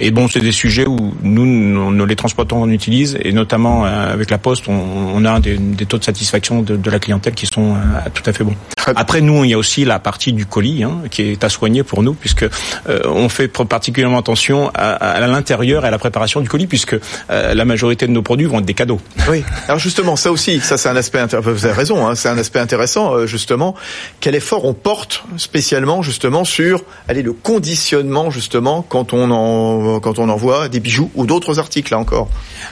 Et 0.00 0.10
bon, 0.10 0.28
c'est 0.28 0.40
des 0.40 0.52
sujets 0.52 0.86
où 0.86 1.14
nous, 1.22 1.46
nous, 1.46 2.06
les 2.06 2.16
transportons, 2.16 2.62
on 2.62 2.68
utilise, 2.68 3.16
et 3.22 3.32
notamment 3.32 3.86
euh, 3.86 4.12
avec 4.12 4.30
la 4.30 4.38
Poste, 4.38 4.68
on, 4.68 4.72
on 4.72 5.24
a 5.24 5.40
des, 5.40 5.56
des, 5.56 5.86
taux 5.86 5.98
de 5.98 6.04
satisfaction 6.04 6.62
de, 6.62 6.76
de, 6.76 6.90
la 6.90 6.98
clientèle 6.98 7.34
qui 7.34 7.46
sont 7.46 7.74
euh, 7.74 7.76
tout 8.12 8.22
à 8.26 8.32
fait 8.32 8.44
bons. 8.44 8.56
Après, 8.96 9.20
nous, 9.20 9.44
il 9.44 9.50
y 9.50 9.54
a 9.54 9.58
aussi 9.58 9.84
la 9.84 9.98
partie 9.98 10.32
du 10.32 10.46
colis 10.46 10.82
hein, 10.82 11.02
qui 11.10 11.22
est 11.22 11.44
à 11.44 11.48
soigner 11.48 11.82
pour 11.82 12.02
nous, 12.02 12.14
puisque 12.14 12.42
euh, 12.42 13.00
on 13.06 13.28
fait 13.28 13.48
particulièrement 13.48 14.18
attention 14.18 14.70
à, 14.74 14.92
à 14.92 15.26
l'intérieur 15.26 15.84
et 15.84 15.88
à 15.88 15.90
la 15.90 15.98
préparation 15.98 16.40
du 16.40 16.48
colis, 16.48 16.66
puisque 16.66 16.96
la 17.28 17.64
majorité 17.64 18.06
de 18.06 18.12
nos 18.12 18.22
produits 18.22 18.46
vont 18.46 18.58
être 18.58 18.64
des 18.64 18.74
cadeaux. 18.74 19.00
Oui. 19.26 19.42
Alors 19.68 19.78
justement, 19.78 20.16
ça 20.16 20.30
aussi, 20.30 20.60
ça 20.60 20.76
c'est 20.76 20.88
un 20.90 20.96
aspect 20.96 21.18
intéressant. 21.18 21.50
Vous 21.50 21.64
avez 21.64 21.74
raison, 21.74 22.06
hein, 22.06 22.14
c'est 22.14 22.28
un 22.28 22.36
aspect 22.36 22.58
intéressant 22.58 23.26
justement. 23.26 23.74
Quel 24.20 24.34
effort 24.34 24.66
on 24.66 24.74
porte 24.74 25.24
spécialement 25.38 26.02
justement 26.02 26.44
sur, 26.44 26.82
allez, 27.08 27.22
le 27.22 27.32
conditionnement 27.32 28.30
justement 28.30 28.84
quand 28.86 29.14
on 29.14 29.30
en 29.30 29.83
quand 30.02 30.18
on 30.18 30.28
envoie 30.28 30.68
des 30.68 30.80
bijoux 30.80 31.10
ou 31.14 31.26
d'autres 31.26 31.58
articles 31.58 31.92
là 31.92 31.98
encore 31.98 32.28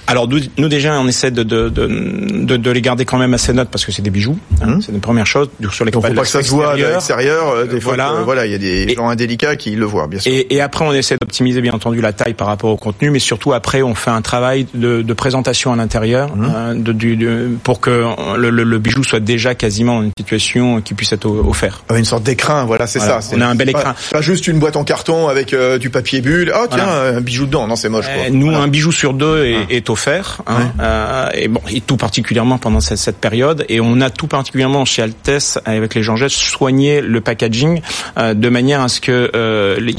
Alors 0.07 0.29
nous, 0.29 0.69
déjà 0.69 0.99
on 0.99 1.09
essaie 1.09 1.31
de 1.31 1.43
de, 1.43 1.69
de, 1.69 2.57
de, 2.57 2.71
les 2.71 2.83
garder 2.83 3.05
quand 3.05 3.19
même 3.19 3.35
assez 3.35 3.53
neutres 3.53 3.71
parce 3.71 3.85
que 3.85 3.93
c'est 3.93 4.03
des 4.03 4.11
bijoux, 4.11 4.37
hein, 4.61 4.75
hum. 4.75 4.83
c'est 4.83 4.93
une 4.93 5.01
première 5.01 5.27
chose 5.27 5.49
sur 5.71 5.85
les. 5.85 5.91
Donc 5.91 6.07
faut 6.07 6.15
pas 6.15 6.23
que 6.23 6.29
ça 6.29 6.43
se 6.43 6.51
voit 6.51 6.73
à 6.73 6.77
l'extérieur. 6.77 7.49
Euh, 7.49 7.67
des 7.67 7.81
fois, 7.81 7.95
voilà, 7.95 8.23
voilà, 8.25 8.47
il 8.47 8.53
y 8.53 8.55
a 8.55 8.59
des 8.59 8.95
gens 8.95 9.09
indélicats 9.09 9.57
qui 9.57 9.73
le 9.77 9.85
voient 9.85 10.07
bien 10.07 10.21
sûr. 10.21 10.33
Et, 10.33 10.55
et 10.55 10.61
après 10.61 10.85
on 10.85 10.93
essaie 10.93 11.17
d'optimiser 11.21 11.61
bien 11.61 11.73
entendu 11.73 12.01
la 12.01 12.13
taille 12.13 12.35
par 12.35 12.47
rapport 12.47 12.71
au 12.71 12.77
contenu, 12.77 13.11
mais 13.11 13.19
surtout 13.19 13.53
après 13.53 13.83
on 13.83 13.95
fait 13.95 14.11
un 14.11 14.23
travail 14.23 14.67
de, 14.75 15.03
de 15.03 15.13
présentation 15.13 15.73
à 15.73 15.77
l'intérieur 15.77 16.33
hum. 16.33 16.45
hein, 16.45 16.75
de, 16.75 16.93
du, 16.93 17.59
pour 17.63 17.81
que 17.81 18.05
le, 18.37 18.51
le, 18.51 18.79
bijou 18.79 19.05
soit 19.05 19.21
déjà 19.21 19.55
quasiment 19.55 20.03
une 20.03 20.13
situation 20.17 20.81
qui 20.81 20.95
puisse 20.95 21.13
être 21.13 21.27
offert. 21.27 21.85
Une 21.95 22.05
sorte 22.05 22.23
d'écrin, 22.25 22.65
voilà, 22.65 22.87
c'est 22.87 23.01
ça. 23.01 23.21
On 23.33 23.41
a 23.41 23.47
un 23.47 23.55
bel 23.55 23.69
écrin. 23.69 23.95
Pas, 24.11 24.21
juste 24.21 24.47
une 24.47 24.59
boîte 24.59 24.77
en 24.77 24.85
carton 24.85 25.29
avec 25.29 25.53
euh, 25.53 25.79
du 25.79 25.91
papier 25.91 26.21
bulle. 26.21 26.53
Oh 26.55 26.67
tiens, 26.71 26.89
un 27.09 27.21
bijou 27.21 27.47
dedans. 27.47 27.67
Non, 27.67 27.77
c'est 27.77 27.89
moche. 27.89 28.07
Quoi. 28.07 28.25
Euh, 28.25 28.31
nous, 28.31 28.51
un 28.55 28.69
bijou 28.69 28.93
sur 28.93 29.15
deux 29.15 29.45
est, 29.45 29.67
est 29.71 29.91
offert. 29.91 30.43
Hein, 30.47 30.73
euh, 30.81 31.29
et 31.35 31.49
bon, 31.49 31.61
et 31.71 31.81
tout 31.81 31.97
particulièrement 31.97 32.59
pendant 32.59 32.81
cette, 32.81 32.99
cette, 32.99 33.19
période. 33.19 33.65
Et 33.69 33.81
on 33.81 34.01
a 34.01 34.11
tout 34.11 34.27
particulièrement 34.27 34.85
chez 34.85 35.03
Altesse 35.03 35.59
avec 35.65 35.95
les 35.95 36.03
Georgettes, 36.03 36.31
soigner 36.31 37.01
le 37.01 37.21
packaging 37.21 37.81
de 38.17 38.49
manière 38.49 38.81
à 38.81 38.89
ce 38.89 39.01
que 39.01 39.31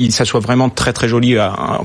ça 0.10 0.26
soit 0.26 0.40
vraiment 0.40 0.70
très 0.70 0.94
très 0.94 1.08
joli 1.08 1.38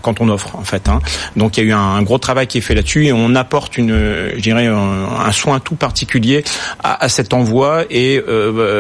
quand 0.02 0.20
on 0.20 0.28
offre 0.28 0.57
en 0.57 0.64
fait. 0.64 0.88
Hein. 0.88 1.00
Donc 1.37 1.57
il 1.57 1.64
y 1.64 1.66
a 1.66 1.68
eu 1.68 1.72
un, 1.72 2.02
gros 2.02 2.18
travail 2.18 2.46
qui 2.46 2.59
est 2.59 2.62
fait 2.62 2.74
là-dessus 2.74 3.07
et 3.07 3.12
on 3.12 3.35
apporte 3.35 3.76
une, 3.78 3.94
je 4.35 4.40
dirais, 4.40 4.66
un, 4.66 5.33
soin 5.33 5.61
tout 5.61 5.76
particulier 5.76 6.44
à, 6.83 7.04
à 7.04 7.09
cet 7.09 7.35
envoi 7.35 7.85
et 7.90 8.20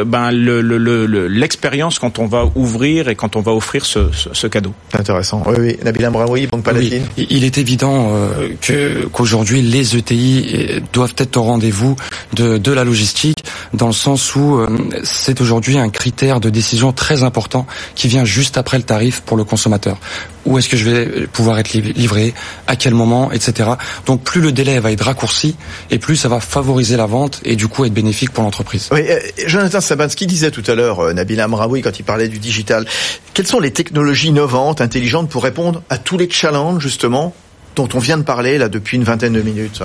ben 0.06 0.30
l'expérience 0.30 1.96
le, 1.96 2.00
quand 2.00 2.18
on 2.18 2.26
va 2.26 2.44
ouvrir 2.54 3.08
et 3.08 3.14
quand 3.14 3.36
on 3.36 3.40
va 3.40 3.52
offrir 3.52 3.84
ce, 3.84 4.10
ce, 4.12 4.46
cadeau. 4.46 4.72
Intéressant. 4.92 5.42
Oui, 5.46 5.56
oui. 5.58 5.78
Nabil 5.84 6.04
Amraoui, 6.28 6.46
Banque 6.46 6.62
Palatine. 6.62 7.04
Il 7.16 7.44
est 7.44 7.58
évident 7.58 8.12
que 8.60 9.06
qu'aujourd'hui 9.06 9.62
les 9.62 9.96
ETI 9.96 10.82
doivent 10.92 11.14
être 11.18 11.36
au 11.36 11.42
rendez-vous 11.42 11.96
de, 12.34 12.58
de 12.58 12.72
la 12.72 12.84
logistique 12.84 13.44
dans 13.72 13.86
le 13.86 13.92
sens 13.92 14.34
où 14.34 14.60
c'est 15.04 15.40
aujourd'hui 15.40 15.78
un 15.78 15.90
critère 15.90 16.40
de 16.40 16.50
décision 16.50 16.92
très 16.92 17.22
important 17.22 17.66
qui 17.94 18.08
vient 18.08 18.24
juste 18.24 18.56
après 18.58 18.76
le 18.76 18.84
tarif 18.84 19.20
pour 19.20 19.36
le 19.36 19.44
consommateur. 19.44 19.98
Où 20.46 20.58
est-ce 20.58 20.68
que 20.68 20.76
je 20.76 20.88
vais 20.88 21.26
pouvoir 21.26 21.58
être 21.58 21.72
livré, 21.72 22.32
à 22.66 22.76
quel 22.76 22.94
moment, 22.94 23.30
etc. 23.32 23.70
Donc 24.06 24.22
plus 24.22 24.40
le 24.40 24.52
délai 24.52 24.78
va 24.80 24.92
être 24.92 25.04
raccourci 25.04 25.56
et 25.90 25.98
plus 25.98 26.16
ça 26.16 26.28
va 26.28 26.40
favoriser 26.40 26.96
la 26.96 27.06
vente 27.06 27.40
et 27.44 27.56
du 27.56 27.68
coup 27.68 27.84
être 27.84 27.92
bénéfique 27.92 28.30
pour 28.30 28.44
l'entreprise. 28.44 28.88
Oui, 28.92 29.00
euh, 29.08 29.18
Jonathan 29.46 29.80
Sabansky 29.80 30.26
disait 30.26 30.50
tout 30.50 30.64
à 30.66 30.74
l'heure, 30.74 31.00
euh, 31.00 31.12
Nabil 31.12 31.40
Amraoui, 31.40 31.82
quand 31.82 31.98
il 31.98 32.02
parlait 32.02 32.28
du 32.28 32.38
digital, 32.38 32.86
quelles 33.34 33.46
sont 33.46 33.60
les 33.60 33.70
technologies 33.70 34.28
innovantes, 34.28 34.80
intelligentes 34.80 35.28
pour 35.28 35.42
répondre 35.42 35.82
à 35.90 35.98
tous 35.98 36.16
les 36.18 36.30
challenges 36.30 36.82
justement 36.82 37.34
dont 37.76 37.88
on 37.94 37.98
vient 37.98 38.18
de 38.18 38.22
parler 38.22 38.58
là 38.58 38.68
depuis 38.68 38.96
une 38.96 39.04
vingtaine 39.04 39.32
de 39.32 39.42
minutes 39.42 39.82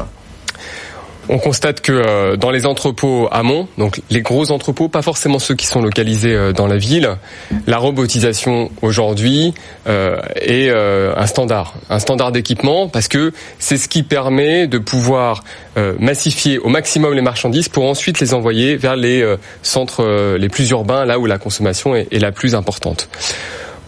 on 1.30 1.38
constate 1.38 1.82
que 1.82 1.92
euh, 1.92 2.36
dans 2.36 2.52
les 2.52 2.66
entrepôts 2.66 3.28
amont, 3.32 3.68
donc 3.78 4.02
les 4.10 4.22
gros 4.22 4.52
entrepôts, 4.52 4.90
pas 4.90 5.02
forcément 5.02 5.40
ceux 5.40 5.56
qui 5.56 5.66
sont 5.66 5.82
localisés 5.82 6.36
euh, 6.36 6.52
dans 6.52 6.68
la 6.68 6.78
ville, 6.78 7.18
la 7.68 7.78
robotisation 7.78 8.72
aujourd'hui 8.82 9.54
euh, 9.88 10.18
est 10.36 10.70
un 10.70 11.28
standard, 11.28 11.76
un 11.90 12.00
standard 12.00 12.32
d'équipement 12.32 12.88
parce 12.88 13.08
que 13.08 13.32
c'est 13.60 13.78
ce 13.78 13.88
qui 13.88 14.04
permet 14.04 14.68
de 14.68 14.78
pouvoir 14.78 15.44
massifier 16.00 16.60
au 16.60 16.70
maximum 16.70 17.14
les 17.14 17.22
marchandises 17.22 17.70
pour 17.70 17.86
ensuite 17.86 18.20
les 18.20 18.34
envoyer 18.34 18.76
vers 18.76 18.96
les 18.96 19.26
centres 19.62 20.36
les 20.38 20.50
plus 20.50 20.70
urbains, 20.72 21.06
là 21.06 21.20
où 21.20 21.26
la 21.26 21.38
consommation 21.38 21.96
est 21.96 22.20
la 22.20 22.32
plus 22.32 22.56
importante. 22.56 23.10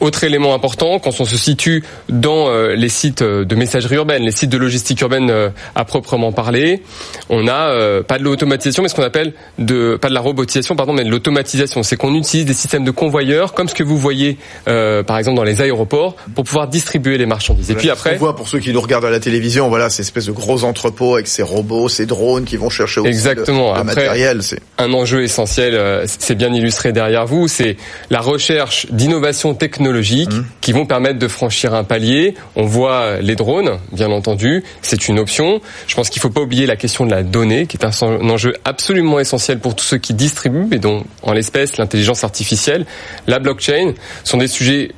Autre 0.02 0.26
élément 0.26 0.54
important, 0.54 1.00
quand 1.00 1.22
on 1.22 1.26
se 1.26 1.38
situe 1.38 1.84
dans 2.10 2.50
euh, 2.50 2.76
les 2.76 2.90
sites 2.90 3.22
euh, 3.22 3.46
de 3.46 3.56
messagerie 3.56 3.96
urbaine, 3.96 4.24
les 4.24 4.32
sites 4.32 4.50
de 4.50 4.58
logistique 4.58 5.00
urbaine 5.00 5.30
euh, 5.30 5.50
à 5.74 5.86
proprement 5.86 6.34
parler, 6.34 6.84
on 7.30 7.44
n'a 7.44 7.72
pas 8.08 8.20
de 8.20 8.24
l'automatisation, 8.24 8.84
mais 8.84 8.90
ce 8.90 8.96
qu'on 8.96 9.04
appelle 9.04 9.34
de 9.58 9.96
pas 9.96 10.10
de 10.10 10.14
la 10.14 10.20
robotisation, 10.20 10.76
pardon, 10.76 10.94
mais 10.94 11.04
de 11.04 11.10
l'automatisation. 11.10 11.82
C'est 11.84 11.96
qu'on 11.96 12.14
utilise 12.14 12.46
des 12.46 12.54
systèmes 12.54 12.84
de 12.84 12.92
convoyeurs, 12.92 13.54
comme 13.54 13.70
ce 13.70 13.74
que 13.74 13.84
vous 13.84 13.98
voyez, 13.98 14.38
par 14.66 15.18
exemple, 15.18 15.38
dans 15.38 15.44
les 15.44 15.62
aéroports, 15.62 16.16
pour 16.36 16.44
pouvoir 16.44 16.68
distribuer 16.68 17.18
les 17.18 17.26
marchandises. 17.26 17.72
Et 17.72 17.76
puis 17.76 17.90
après, 17.90 18.16
on 18.16 18.20
voit 18.20 18.36
pour 18.36 18.48
ceux 18.48 18.60
qui 18.60 18.72
nous 18.72 18.82
regardent 18.82 19.06
à 19.06 19.10
la 19.10 19.20
télévision, 19.20 19.70
voilà, 19.70 19.90
ces 19.90 20.02
espèces 20.02 20.26
de 20.26 20.32
gros 20.32 20.64
entrepôts 20.64 21.16
avec 21.16 21.28
ces 21.28 21.44
robots, 21.44 21.90
ces 21.90 22.06
drones 22.06 22.46
qui 22.46 22.58
vont 22.58 22.70
chercher 22.70 23.02
aussi 23.02 23.10
exactement 23.10 23.76
le, 23.76 23.84
matériel. 23.84 24.44
C'est 24.44 24.60
un 24.78 24.94
enjeu 24.94 25.24
essentiel. 25.24 26.06
c'est 26.06 26.36
bien 26.36 26.54
illustré 26.54 26.92
derrière 26.92 27.26
vous. 27.26 27.48
C'est 27.48 27.78
la 28.10 28.20
recherche 28.20 28.88
d'innovation 28.92 29.54
technologique 29.54 29.85
technologiques 29.86 30.34
mmh. 30.34 30.46
qui 30.62 30.72
vont 30.72 30.86
permettre 30.86 31.20
de 31.20 31.28
franchir 31.28 31.74
un 31.76 31.84
palier. 31.84 32.34
On 32.56 32.64
voit 32.64 33.20
les 33.22 33.36
drones, 33.36 33.78
bien 33.92 34.10
entendu, 34.12 34.64
c'est 34.82 35.08
une 35.08 35.20
option. 35.20 35.62
Je 35.88 35.96
pense 35.96 36.10
qu'il 36.10 36.20
ne 36.20 36.22
faut 36.24 36.30
pas 36.30 36.42
oublier 36.42 36.66
la 36.66 36.76
question 36.76 37.06
de 37.06 37.12
la 37.12 37.22
donnée, 37.22 37.68
qui 37.68 37.78
est 37.78 37.86
un, 37.86 38.30
enjeu 38.30 38.56
absolument 38.66 39.20
essentiel 39.20 39.60
pour 39.60 39.76
tous 39.76 39.86
ceux 39.86 39.98
qui 39.98 40.14
distribuent, 40.14 40.68
et 40.72 40.80
dont, 40.80 41.04
en 41.22 41.34
l'espèce, 41.34 41.78
l'intelligence 41.78 42.24
artificielle, 42.24 42.86
la 43.28 43.38
blockchain, 43.40 43.94
sont 44.24 44.38
des 44.38 44.48
sujets 44.48 44.92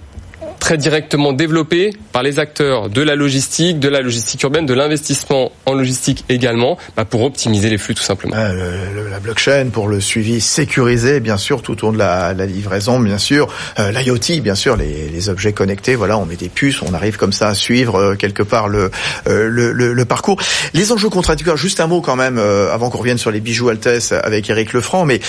très 0.60 0.78
directement 0.78 1.34
développé 1.34 1.94
par 2.12 2.24
les 2.24 2.40
acteurs 2.40 2.90
de 2.90 3.02
la 3.02 3.16
logistique, 3.16 3.80
de 3.80 3.90
la 3.90 4.02
logistique 4.02 4.44
urbaine, 4.44 4.66
de 4.66 4.74
l'investissement 4.74 5.52
en 5.66 5.74
logistique 5.74 6.26
également, 6.30 6.78
bah 6.96 7.06
pour 7.06 7.24
optimiser 7.24 7.70
les 7.70 7.78
flux 7.78 7.96
tout 7.96 8.04
simplement. 8.04 8.36
Ah, 8.38 8.54
la 8.54 9.20
blockchain 9.20 9.70
pour 9.72 9.88
le 9.88 10.00
suivi 10.00 10.42
sécurisé, 10.42 11.20
bien 11.20 11.38
sûr, 11.38 11.62
tout 11.62 11.84
au 11.84 11.88
long 11.88 11.94
de 11.94 11.98
la, 11.98 12.34
la 12.34 12.46
livraison, 12.46 13.00
bien 13.00 13.18
sûr, 13.18 13.48
euh, 13.80 13.92
l'IoT, 13.92 14.42
bien 14.42 14.56
sûr, 14.56 14.76
les, 14.76 15.10
les, 15.10 15.30
objets 15.30 15.54
connectés. 15.54 15.96
Voilà, 15.96 16.18
on 16.18 16.26
met 16.26 16.36
des 16.36 16.50
puces, 16.50 16.82
on 16.82 16.94
arrive 16.94 17.18
comme 17.18 17.34
ça 17.34 17.50
à 17.50 17.54
suivre 17.54 17.96
euh, 17.96 18.16
quelque 18.16 18.44
part 18.44 18.68
le, 18.68 18.92
euh, 19.28 19.50
le, 19.50 19.72
le, 19.72 20.06
parcours. 20.06 20.40
Les 20.74 20.92
enjeux 20.92 21.10
contradictoires, 21.10 21.58
juste 21.58 21.80
un 21.80 21.88
mot 21.88 22.02
quand 22.02 22.16
même, 22.16 22.38
euh, 22.38 22.74
avant 22.74 22.90
qu'on 22.90 23.00
revienne 23.00 23.18
sur 23.18 23.32
les 23.32 23.40
bijoux 23.40 23.70
Altesse 23.70 24.12
avec 24.12 24.50
Eric 24.50 24.74
Lefranc, 24.74 25.06
mais 25.06 25.20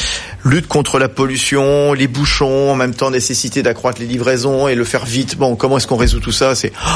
lutte 0.44 0.68
contre 0.68 0.98
la 0.98 1.08
pollution, 1.08 1.92
les 1.92 2.06
bouchons, 2.06 2.70
en 2.70 2.76
même 2.76 2.94
temps 2.94 3.10
nécessité 3.10 3.62
d'accroître 3.62 4.00
les 4.00 4.06
livraisons 4.06 4.68
et 4.68 4.74
le 4.74 4.84
faire 4.84 5.04
vite 5.18 5.36
Bon, 5.36 5.56
comment 5.56 5.78
est-ce 5.78 5.86
qu'on 5.86 5.96
résout 5.96 6.20
tout 6.20 6.32
ça? 6.32 6.54
C'est 6.54 6.72
oh, 6.74 6.90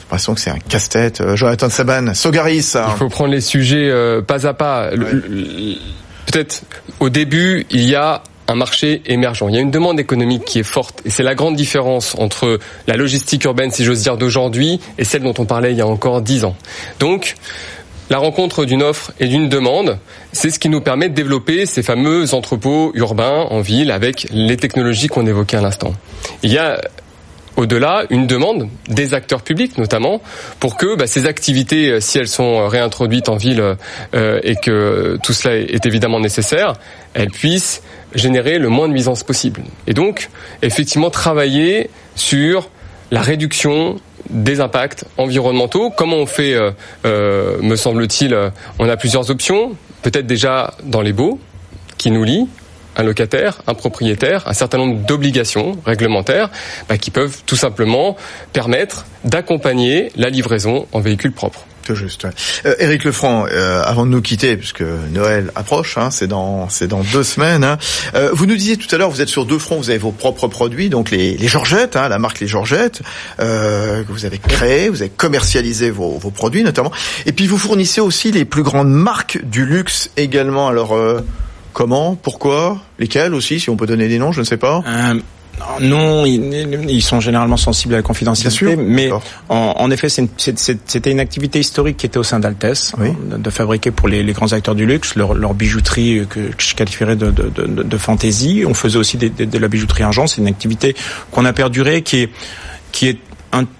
l'impression 0.00 0.34
que 0.34 0.40
c'est 0.40 0.50
un 0.50 0.58
casse-tête. 0.58 1.20
Euh, 1.20 1.36
Jonathan 1.36 1.70
Saban, 1.70 2.14
Sogaris. 2.14 2.74
Il 2.74 2.98
faut 2.98 3.08
prendre 3.08 3.30
les 3.30 3.40
sujets 3.40 3.88
euh, 3.88 4.22
pas 4.22 4.46
à 4.46 4.54
pas. 4.54 4.90
Peut-être 4.90 6.62
au 6.98 7.08
début, 7.08 7.66
il 7.70 7.84
y 7.88 7.94
a 7.94 8.22
un 8.48 8.54
marché 8.56 9.02
émergent. 9.06 9.46
Il 9.48 9.54
y 9.54 9.58
a 9.58 9.60
une 9.60 9.70
demande 9.70 10.00
économique 10.00 10.44
qui 10.44 10.58
est 10.58 10.64
forte 10.64 11.00
et 11.04 11.10
c'est 11.10 11.22
la 11.22 11.36
grande 11.36 11.54
différence 11.54 12.16
entre 12.18 12.58
la 12.88 12.96
logistique 12.96 13.44
urbaine, 13.44 13.70
si 13.70 13.84
j'ose 13.84 14.02
dire, 14.02 14.16
d'aujourd'hui 14.16 14.80
et 14.98 15.04
celle 15.04 15.22
dont 15.22 15.34
on 15.38 15.44
parlait 15.44 15.70
il 15.70 15.78
y 15.78 15.82
a 15.82 15.86
encore 15.86 16.20
dix 16.22 16.44
ans. 16.44 16.56
Donc, 16.98 17.36
la 18.10 18.18
rencontre 18.18 18.64
d'une 18.64 18.82
offre 18.82 19.12
et 19.20 19.28
d'une 19.28 19.48
demande, 19.48 19.98
c'est 20.32 20.50
ce 20.50 20.58
qui 20.58 20.68
nous 20.68 20.80
permet 20.80 21.08
de 21.08 21.14
développer 21.14 21.64
ces 21.64 21.84
fameux 21.84 22.34
entrepôts 22.34 22.90
urbains 22.94 23.46
en 23.50 23.60
ville 23.60 23.92
avec 23.92 24.26
les 24.32 24.56
technologies 24.56 25.06
qu'on 25.06 25.26
évoquait 25.26 25.58
à 25.58 25.60
l'instant. 25.60 25.94
Il 26.42 26.52
y 26.52 26.58
a 26.58 26.80
au-delà 27.60 28.04
une 28.10 28.26
demande 28.26 28.68
des 28.88 29.12
acteurs 29.12 29.42
publics 29.42 29.76
notamment 29.76 30.22
pour 30.58 30.76
que 30.76 30.96
bah, 30.96 31.06
ces 31.06 31.26
activités, 31.26 31.90
euh, 31.90 32.00
si 32.00 32.18
elles 32.18 32.28
sont 32.28 32.66
réintroduites 32.66 33.28
en 33.28 33.36
ville 33.36 33.76
euh, 34.14 34.40
et 34.42 34.56
que 34.56 35.18
tout 35.22 35.32
cela 35.32 35.56
est 35.56 35.84
évidemment 35.84 36.20
nécessaire, 36.20 36.74
elles 37.14 37.30
puissent 37.30 37.82
générer 38.14 38.58
le 38.58 38.68
moins 38.68 38.88
de 38.88 38.94
nuisances 38.94 39.22
possible. 39.22 39.62
Et 39.86 39.92
donc, 39.92 40.30
effectivement, 40.62 41.10
travailler 41.10 41.90
sur 42.16 42.70
la 43.10 43.20
réduction 43.20 44.00
des 44.30 44.60
impacts 44.60 45.04
environnementaux. 45.18 45.90
Comment 45.90 46.16
on 46.16 46.26
fait, 46.26 46.54
euh, 47.04 47.56
me 47.60 47.76
semble-t-il, 47.76 48.36
on 48.78 48.88
a 48.88 48.96
plusieurs 48.96 49.30
options. 49.30 49.76
Peut-être 50.02 50.26
déjà 50.26 50.74
dans 50.84 51.02
les 51.02 51.12
baux 51.12 51.38
qui 51.98 52.10
nous 52.10 52.24
lient, 52.24 52.48
un 53.00 53.02
locataire, 53.02 53.62
un 53.66 53.74
propriétaire, 53.74 54.46
un 54.46 54.52
certain 54.52 54.78
nombre 54.78 54.98
d'obligations 55.06 55.78
réglementaires 55.84 56.50
bah, 56.88 56.98
qui 56.98 57.10
peuvent 57.10 57.38
tout 57.46 57.56
simplement 57.56 58.16
permettre 58.52 59.06
d'accompagner 59.24 60.12
la 60.16 60.28
livraison 60.28 60.86
en 60.92 61.00
véhicule 61.00 61.32
propre. 61.32 61.64
Tout 61.82 61.94
juste. 61.94 62.26
Euh, 62.66 62.74
Éric 62.78 63.04
Lefranc, 63.04 63.46
euh, 63.46 63.82
avant 63.82 64.04
de 64.04 64.10
nous 64.10 64.20
quitter, 64.20 64.56
puisque 64.58 64.82
Noël 64.82 65.50
approche, 65.54 65.96
hein, 65.96 66.10
c'est 66.10 66.26
dans 66.26 66.68
c'est 66.68 66.86
dans 66.86 67.00
deux 67.00 67.24
semaines. 67.24 67.64
Hein, 67.64 67.78
euh, 68.14 68.30
vous 68.34 68.44
nous 68.44 68.54
disiez 68.54 68.76
tout 68.76 68.94
à 68.94 68.98
l'heure, 68.98 69.08
vous 69.08 69.22
êtes 69.22 69.30
sur 69.30 69.46
deux 69.46 69.58
fronts, 69.58 69.78
vous 69.78 69.88
avez 69.88 69.98
vos 69.98 70.12
propres 70.12 70.46
produits, 70.46 70.90
donc 70.90 71.10
les, 71.10 71.38
les 71.38 71.48
Georgettes, 71.48 71.96
hein, 71.96 72.08
la 72.10 72.18
marque 72.18 72.40
les 72.40 72.46
Georgettes, 72.46 73.00
euh, 73.40 74.04
que 74.04 74.12
vous 74.12 74.26
avez 74.26 74.38
créé, 74.38 74.90
vous 74.90 75.00
avez 75.00 75.10
commercialisé 75.10 75.90
vos, 75.90 76.18
vos 76.18 76.30
produits 76.30 76.64
notamment, 76.64 76.92
et 77.24 77.32
puis 77.32 77.46
vous 77.46 77.58
fournissez 77.58 78.02
aussi 78.02 78.30
les 78.30 78.44
plus 78.44 78.62
grandes 78.62 78.92
marques 78.92 79.42
du 79.42 79.64
luxe 79.64 80.10
également. 80.18 80.68
Alors 80.68 80.94
euh, 80.94 81.24
Comment 81.80 82.14
Pourquoi 82.14 82.76
Lesquels 82.98 83.32
aussi, 83.32 83.58
si 83.58 83.70
on 83.70 83.76
peut 83.76 83.86
donner 83.86 84.06
des 84.06 84.18
noms, 84.18 84.32
je 84.32 84.40
ne 84.40 84.44
sais 84.44 84.58
pas. 84.58 84.84
Euh, 84.86 85.14
non, 85.80 86.26
ils, 86.26 87.00
sont 87.00 87.20
généralement 87.20 87.56
sensibles 87.56 87.94
à 87.94 87.96
la 87.96 88.02
confidentialité, 88.02 88.76
mais 88.76 89.08
en, 89.48 89.90
effet, 89.90 90.10
c'était 90.10 91.10
une, 91.10 91.20
activité 91.20 91.58
historique 91.58 91.96
qui 91.96 92.04
était 92.04 92.18
au 92.18 92.22
sein 92.22 92.38
d'Altès, 92.38 92.92
hein, 92.98 93.14
de, 93.38 93.48
fabriquer 93.48 93.92
pour 93.92 94.08
les, 94.08 94.22
grands 94.34 94.52
acteurs 94.52 94.74
du 94.74 94.84
luxe 94.84 95.14
leur, 95.14 95.54
bijouterie 95.54 96.26
que, 96.28 96.50
je 96.58 96.74
qualifierais 96.74 97.16
de, 97.16 97.30
de, 97.30 97.96
fantaisie. 97.96 98.64
On 98.66 98.74
faisait 98.74 98.98
aussi 98.98 99.16
de 99.16 99.58
la 99.58 99.68
bijouterie 99.68 100.02
argent. 100.02 100.26
C'est 100.26 100.42
une 100.42 100.48
activité 100.48 100.94
qu'on 101.30 101.46
a 101.46 101.54
perdurée, 101.54 102.02
qui 102.02 102.24
est 102.24 102.30
qui 102.92 103.08
est 103.08 103.18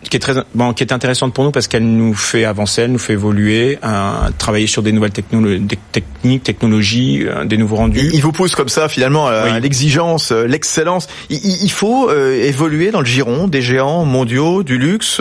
qui 0.08 0.16
est 0.16 0.20
très 0.20 0.34
bon, 0.54 0.72
qui 0.72 0.82
est 0.82 0.92
intéressante 0.92 1.32
pour 1.32 1.44
nous 1.44 1.52
parce 1.52 1.68
qu'elle 1.68 1.86
nous 1.86 2.14
fait 2.14 2.44
avancer, 2.44 2.82
elle 2.82 2.92
nous 2.92 2.98
fait 2.98 3.12
évoluer, 3.12 3.78
euh, 3.84 4.28
travailler 4.38 4.66
sur 4.66 4.82
des 4.82 4.92
nouvelles 4.92 5.12
technologies, 5.12 5.64
techniques, 5.92 6.42
technologies, 6.42 7.24
euh, 7.26 7.44
des 7.44 7.56
nouveaux 7.56 7.76
rendus. 7.76 8.00
Il, 8.12 8.20
vous 8.20 8.32
pousse 8.32 8.54
comme 8.54 8.68
ça 8.68 8.88
finalement 8.88 9.28
à 9.28 9.60
l'exigence, 9.60 10.32
euh, 10.32 10.46
l'excellence. 10.46 11.08
Il, 11.28 11.38
il, 11.38 11.70
faut 11.70 12.10
euh, 12.10 12.44
évoluer 12.44 12.90
dans 12.90 13.00
le 13.00 13.06
giron 13.06 13.46
des 13.46 13.62
géants 13.62 14.04
mondiaux 14.04 14.62
du 14.62 14.78
luxe. 14.78 15.20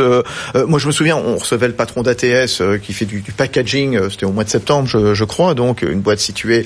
moi, 0.68 0.80
je 0.80 0.88
me 0.88 0.92
souviens, 0.92 1.18
on 1.18 1.38
recevait 1.38 1.68
le 1.68 1.74
patron 1.74 2.02
d'ATS 2.02 2.62
qui 2.82 2.94
fait 2.94 3.06
du, 3.06 3.22
du 3.22 3.32
packaging. 3.32 4.10
C'était 4.10 4.26
au 4.26 4.32
mois 4.32 4.44
de 4.44 4.50
septembre, 4.50 4.88
je, 4.88 5.14
je 5.14 5.24
crois, 5.26 5.54
donc 5.54 5.84
une 5.84 6.02
boîte 6.02 6.20
située 6.20 6.66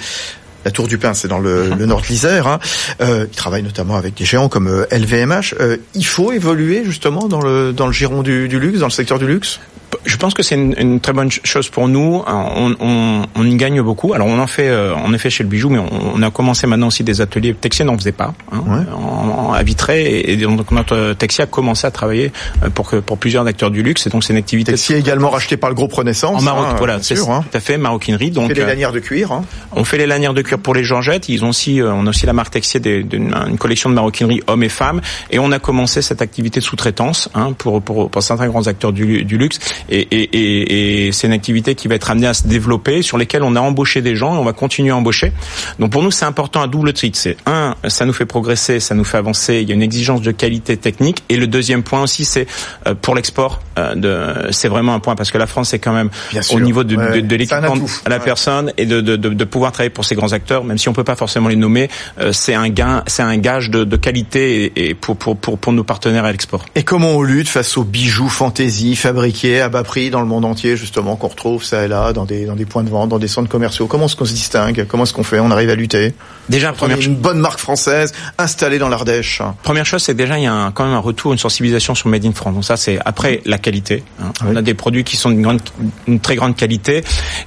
la 0.66 0.72
Tour 0.72 0.88
du 0.88 0.98
Pin, 0.98 1.14
c'est 1.14 1.28
dans 1.28 1.40
le, 1.40 1.70
le, 1.78 1.86
nord 1.86 2.02
de 2.02 2.08
l'Isère. 2.08 2.48
Hein. 2.48 2.60
Euh, 3.02 3.26
il 3.30 3.36
travaille 3.36 3.64
notamment 3.64 3.96
avec 3.96 4.16
des 4.16 4.26
géants 4.26 4.50
comme 4.50 4.86
LVMH. 4.92 5.54
Euh, 5.60 5.64
euh, 5.64 5.78
il 5.96 6.06
faut 6.06 6.32
évoluer 6.32 6.84
justement 6.84 7.28
dans 7.28 7.42
le 7.42 7.72
dans 7.74 7.88
le 7.88 7.94
giron 7.94 8.22
du, 8.22 8.48
du 8.48 8.60
luxe, 8.60 8.80
dans 8.80 8.88
le 8.88 8.92
secteur 8.92 9.20
du 9.20 9.28
luxe? 9.28 9.60
Je 10.06 10.18
pense 10.18 10.34
que 10.34 10.44
c'est 10.44 10.56
une, 10.56 10.76
une, 10.78 11.00
très 11.00 11.14
bonne 11.14 11.30
chose 11.32 11.70
pour 11.70 11.88
nous. 11.88 12.24
On, 12.28 12.76
on, 12.80 13.22
on, 13.36 13.46
y 13.46 13.56
gagne 13.56 13.82
beaucoup. 13.82 14.14
Alors 14.14 14.28
on 14.28 14.40
en 14.40 14.48
fait 14.48 14.68
euh, 14.68 14.94
en 14.94 15.14
effet 15.14 15.30
chez 15.30 15.44
le 15.44 15.50
bijou, 15.50 15.70
mais 15.70 15.80
on, 15.80 16.16
on 16.16 16.22
a 16.22 16.32
commencé 16.32 16.68
maintenant 16.68 16.88
aussi 16.88 17.04
des 17.04 17.22
ateliers. 17.22 17.54
Texia 17.54 17.86
n'en 17.86 17.98
faisait 17.98 18.12
pas 18.12 18.34
hein, 18.52 18.64
ouais. 18.68 18.86
en, 18.94 19.54
à 19.54 19.64
Vitré, 19.64 20.22
et, 20.26 20.38
donc 20.38 20.72
notre 20.72 21.14
Texia 21.14 21.44
a 21.44 21.48
commencé 21.48 21.88
à 21.88 21.92
travailler 21.92 22.32
euh, 22.64 22.70
pour 22.70 22.90
que 22.90 22.98
pour 22.98 23.18
plusieurs 23.18 23.46
acteurs 23.48 23.72
du 23.72 23.84
luxe. 23.84 24.08
Et 24.08 24.10
donc 24.10 24.24
c'est 24.24 24.34
une 24.34 24.40
activité. 24.40 24.72
Texia 24.72 24.98
également 24.98 25.30
racheté 25.30 25.58
par 25.58 25.70
le 25.70 25.76
groupe 25.76 25.94
Renaissance. 25.94 26.42
En 26.42 26.44
Maroc, 26.44 26.66
hein, 26.70 26.76
voilà, 26.78 27.00
c'est 27.02 27.20
hein. 27.20 27.44
tout 27.50 27.58
à 27.58 27.60
fait 27.60 27.78
maroquinerie. 27.78 28.32
Donc 28.32 28.46
on 28.46 28.48
fait 28.50 28.56
les 28.56 28.66
lanières 28.66 28.92
de 28.92 29.00
cuir. 29.00 29.32
Hein. 29.32 29.44
On 29.72 29.84
fait 29.84 29.98
les 29.98 30.08
lanières 30.08 30.34
de 30.34 30.42
cuir 30.42 30.60
pour 30.60 30.74
les 30.74 30.84
Georgettes. 30.84 31.30
Ils 31.30 31.44
ont 31.44 31.50
aussi, 31.50 31.82
on 31.84 32.06
a 32.06 32.10
aussi 32.10 32.26
la 32.26 32.34
marque 32.34 32.54
Texia, 32.54 32.80
une 32.84 33.58
collection 33.58 33.90
de 33.90 33.96
maroquinerie 33.96 34.42
hommes 34.48 34.64
et 34.64 34.70
femmes, 34.70 35.02
et 35.32 35.40
on 35.40 35.52
a 35.52 35.60
commencé 35.60 36.02
cette 36.02 36.22
activité 36.22 36.60
de 36.60 36.66
sous-traitance 36.66 37.30
hein, 37.34 37.54
pour, 37.58 37.82
pour 37.82 38.10
pour 38.10 38.24
certains 38.24 38.48
grands 38.48 38.68
acteurs 38.68 38.94
du, 38.94 39.26
du 39.26 39.38
luxe. 39.38 39.60
Et, 39.90 39.93
et, 39.94 40.24
et, 40.24 41.08
et 41.08 41.12
c'est 41.12 41.28
une 41.28 41.34
activité 41.34 41.76
qui 41.76 41.88
va 41.88 41.96
être 41.96 42.10
amenée 42.10 42.28
à 42.28 42.34
se 42.34 42.48
développer, 42.48 43.02
sur 43.02 43.18
lesquelles 43.18 43.44
on 43.44 43.56
a 43.56 43.62
embauché 43.62 44.02
des 44.02 44.16
gens 44.16 44.36
et 44.36 44.38
on 44.38 44.44
va 44.44 44.54
continuer 44.54 44.92
à 44.92 44.98
embaucher. 44.98 45.32
Donc 45.80 45.92
pour 45.92 46.02
nous, 46.02 46.12
c'est 46.12 46.26
important 46.26 46.62
à 46.62 46.68
double 46.68 46.94
titre. 46.94 47.18
C'est 47.20 47.38
un, 47.46 47.76
ça 47.88 48.06
nous 48.06 48.14
fait 48.14 48.26
progresser, 48.26 48.80
ça 48.80 48.96
nous 48.96 49.04
fait 49.04 49.18
avancer. 49.18 49.60
Il 49.62 49.70
y 49.70 49.72
a 49.72 49.76
une 49.76 49.82
exigence 49.84 50.22
de 50.22 50.32
qualité 50.32 50.78
technique. 50.78 51.24
Et 51.30 51.38
le 51.38 51.48
deuxième 51.48 51.84
point 51.84 52.02
aussi, 52.02 52.26
c'est 52.26 52.48
euh, 52.88 52.96
pour 52.96 53.16
l'export. 53.16 53.62
Euh, 53.78 54.48
c'est 54.52 54.68
vraiment 54.68 54.94
un 54.94 55.00
point 55.00 55.16
parce 55.16 55.32
que 55.32 55.38
la 55.38 55.48
France 55.48 55.74
est 55.74 55.80
quand 55.80 55.94
même 55.94 56.10
au 56.52 56.60
niveau 56.60 56.84
de, 56.84 56.96
ouais, 56.96 57.22
de, 57.22 57.28
de 57.28 57.36
l'équipement 57.36 57.76
à 58.06 58.10
la 58.10 58.18
ouais. 58.18 58.24
personne 58.24 58.72
et 58.78 58.86
de, 58.86 59.02
de, 59.02 59.16
de, 59.16 59.44
pouvoir 59.46 59.72
travailler 59.72 59.90
pour 59.90 60.06
ces 60.06 60.16
grands 60.16 60.32
acteurs, 60.32 60.64
même 60.64 60.78
si 60.78 60.90
on 60.90 60.94
peut 60.94 61.04
pas 61.04 61.16
forcément 61.16 61.48
les 61.48 61.56
nommer, 61.56 61.90
euh, 62.20 62.32
c'est 62.34 62.54
un 62.54 62.70
gain, 62.70 63.04
c'est 63.08 63.24
un 63.24 63.38
gage 63.38 63.70
de, 63.70 63.84
de 63.84 63.98
qualité 63.98 64.66
et, 64.66 64.90
et 64.90 64.94
pour, 64.94 65.18
pour, 65.18 65.38
pour, 65.38 65.58
pour 65.58 65.74
nos 65.74 65.84
partenaires 65.84 66.26
à 66.26 66.32
l'export. 66.32 66.66
Et 66.76 66.84
comment 66.84 67.12
on 67.12 67.22
lutte 67.24 67.50
face 67.50 67.78
aux 67.78 67.84
bijoux 67.84 68.30
fantaisie 68.30 68.96
fabriqués 68.96 69.62
à 69.62 69.70
bas 69.70 69.84
prix 69.84 70.10
dans 70.10 70.22
le 70.22 70.28
monde 70.28 70.46
entier, 70.46 70.78
justement, 70.78 71.16
qu'on 71.16 71.28
retrouve 71.28 71.64
ça 71.64 71.86
et 71.86 71.88
là, 71.88 72.14
dans 72.14 72.26
des, 72.26 72.46
dans 72.46 72.56
des 72.56 72.66
points 72.66 72.84
de 72.84 72.90
vente, 72.90 73.10
dans 73.10 73.20
des 73.20 73.28
centres 73.28 73.50
commerciaux? 73.50 73.88
Comment 73.88 74.06
est-ce 74.06 74.16
qu'on 74.16 74.26
se 74.26 74.34
distingue? 74.34 74.86
Comment 74.88 75.04
est-ce 75.04 75.14
qu'on 75.14 75.24
fait? 75.24 75.40
On 75.40 75.52
arrive 75.52 75.70
à 75.70 75.76
lutter? 75.76 76.14
Déjà, 76.50 76.74
première 76.74 77.00
une 77.00 77.16
bonne 77.16 77.40
marque 77.40 77.60
française 77.60 78.14
installée 78.38 78.78
dans 78.78 78.90
l'Ardèche. 78.90 79.42
Première 79.64 79.86
chose, 79.86 80.04
c'est 80.04 80.14
déjà 80.14 80.38
il 80.38 80.44
y 80.44 80.48
a 80.48 80.54
un, 80.54 80.72
quand 80.72 80.86
même 80.86 80.94
un 80.94 81.00
retour, 81.00 81.32
une 81.32 81.40
sensibilisation 81.40 81.96
sur 81.96 82.10
Made 82.10 82.26
in 82.26 82.34
France. 82.34 82.54
Donc 82.54 82.66
ça, 82.66 82.78
c'est 82.78 83.00
après 83.06 83.42
la 83.46 83.58
qualité. 83.64 84.04
Hein. 84.22 84.32
Oui. 84.42 84.50
On 84.52 84.56
a 84.56 84.62
des 84.62 84.76
produits 84.76 85.04
qui 85.04 85.18
sont 85.18 85.32
d'une 85.32 85.42
grande, 85.42 85.62
une 86.08 86.20
très 86.20 86.36
grande 86.36 86.56
qualité. 86.56 87.04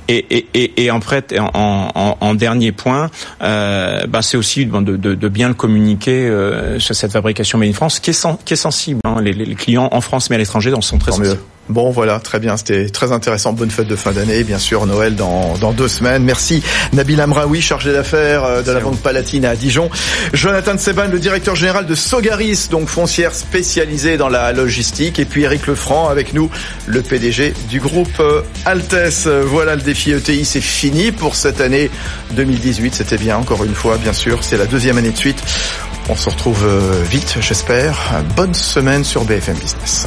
Et, 0.08 0.26
et, 0.36 0.48
et, 0.54 0.84
et 0.84 0.90
en 0.90 1.00
fait, 1.00 1.34
en, 1.38 1.92
en, 1.94 2.16
en 2.20 2.34
dernier 2.34 2.72
point, 2.72 3.10
euh, 3.42 4.06
bah, 4.08 4.22
c'est 4.22 4.36
aussi 4.36 4.66
de, 4.66 4.80
de, 4.80 5.14
de, 5.14 5.28
bien 5.28 5.48
le 5.48 5.54
communiquer 5.54 6.26
euh, 6.26 6.80
sur 6.80 6.94
cette 6.94 7.12
fabrication 7.12 7.58
Made 7.58 7.70
in 7.70 7.72
France, 7.72 8.00
qui 8.00 8.10
est, 8.10 8.12
sen, 8.12 8.36
qui 8.44 8.54
est 8.54 8.56
sensible. 8.56 9.00
Hein. 9.04 9.20
Les, 9.22 9.32
les, 9.32 9.54
clients 9.54 9.88
en 9.92 10.00
France 10.00 10.28
mais 10.28 10.36
à 10.36 10.38
l'étranger 10.38 10.72
sont 10.80 10.98
très 10.98 11.10
Tant 11.10 11.18
sensibles. 11.18 11.36
Mieux. 11.36 11.55
Bon 11.68 11.90
voilà, 11.90 12.20
très 12.20 12.38
bien, 12.38 12.56
c'était 12.56 12.88
très 12.88 13.10
intéressant. 13.10 13.52
Bonne 13.52 13.70
fête 13.70 13.88
de 13.88 13.96
fin 13.96 14.12
d'année, 14.12 14.44
bien 14.44 14.58
sûr, 14.58 14.86
Noël 14.86 15.16
dans, 15.16 15.58
dans 15.58 15.72
deux 15.72 15.88
semaines. 15.88 16.22
Merci 16.22 16.62
Nabil 16.92 17.20
Amraoui, 17.20 17.60
chargé 17.60 17.92
d'affaires 17.92 18.44
euh, 18.44 18.62
de 18.62 18.70
la 18.70 18.78
Banque 18.78 18.98
Palatine 18.98 19.44
à 19.44 19.56
Dijon. 19.56 19.90
Jonathan 20.32 20.78
Seban, 20.78 21.08
le 21.10 21.18
directeur 21.18 21.56
général 21.56 21.86
de 21.86 21.94
Sogaris, 21.96 22.68
donc 22.70 22.88
foncière 22.88 23.34
spécialisée 23.34 24.16
dans 24.16 24.28
la 24.28 24.52
logistique. 24.52 25.18
Et 25.18 25.24
puis 25.24 25.42
Eric 25.42 25.66
Lefranc 25.66 26.08
avec 26.08 26.34
nous, 26.34 26.50
le 26.86 27.02
PDG 27.02 27.52
du 27.68 27.80
groupe 27.80 28.20
euh, 28.20 28.42
Altes. 28.64 29.26
Voilà, 29.26 29.74
le 29.74 29.82
défi 29.82 30.12
ETI, 30.12 30.44
c'est 30.44 30.60
fini 30.60 31.10
pour 31.10 31.34
cette 31.34 31.60
année 31.60 31.90
2018. 32.32 32.94
C'était 32.94 33.18
bien, 33.18 33.36
encore 33.38 33.64
une 33.64 33.74
fois, 33.74 33.96
bien 33.98 34.12
sûr. 34.12 34.44
C'est 34.44 34.56
la 34.56 34.66
deuxième 34.66 34.98
année 34.98 35.10
de 35.10 35.16
suite. 35.16 35.42
On 36.08 36.14
se 36.14 36.30
retrouve 36.30 36.64
euh, 36.64 37.02
vite, 37.10 37.38
j'espère. 37.40 37.98
Bonne 38.36 38.54
semaine 38.54 39.02
sur 39.02 39.24
BFM 39.24 39.56
Business. 39.56 40.06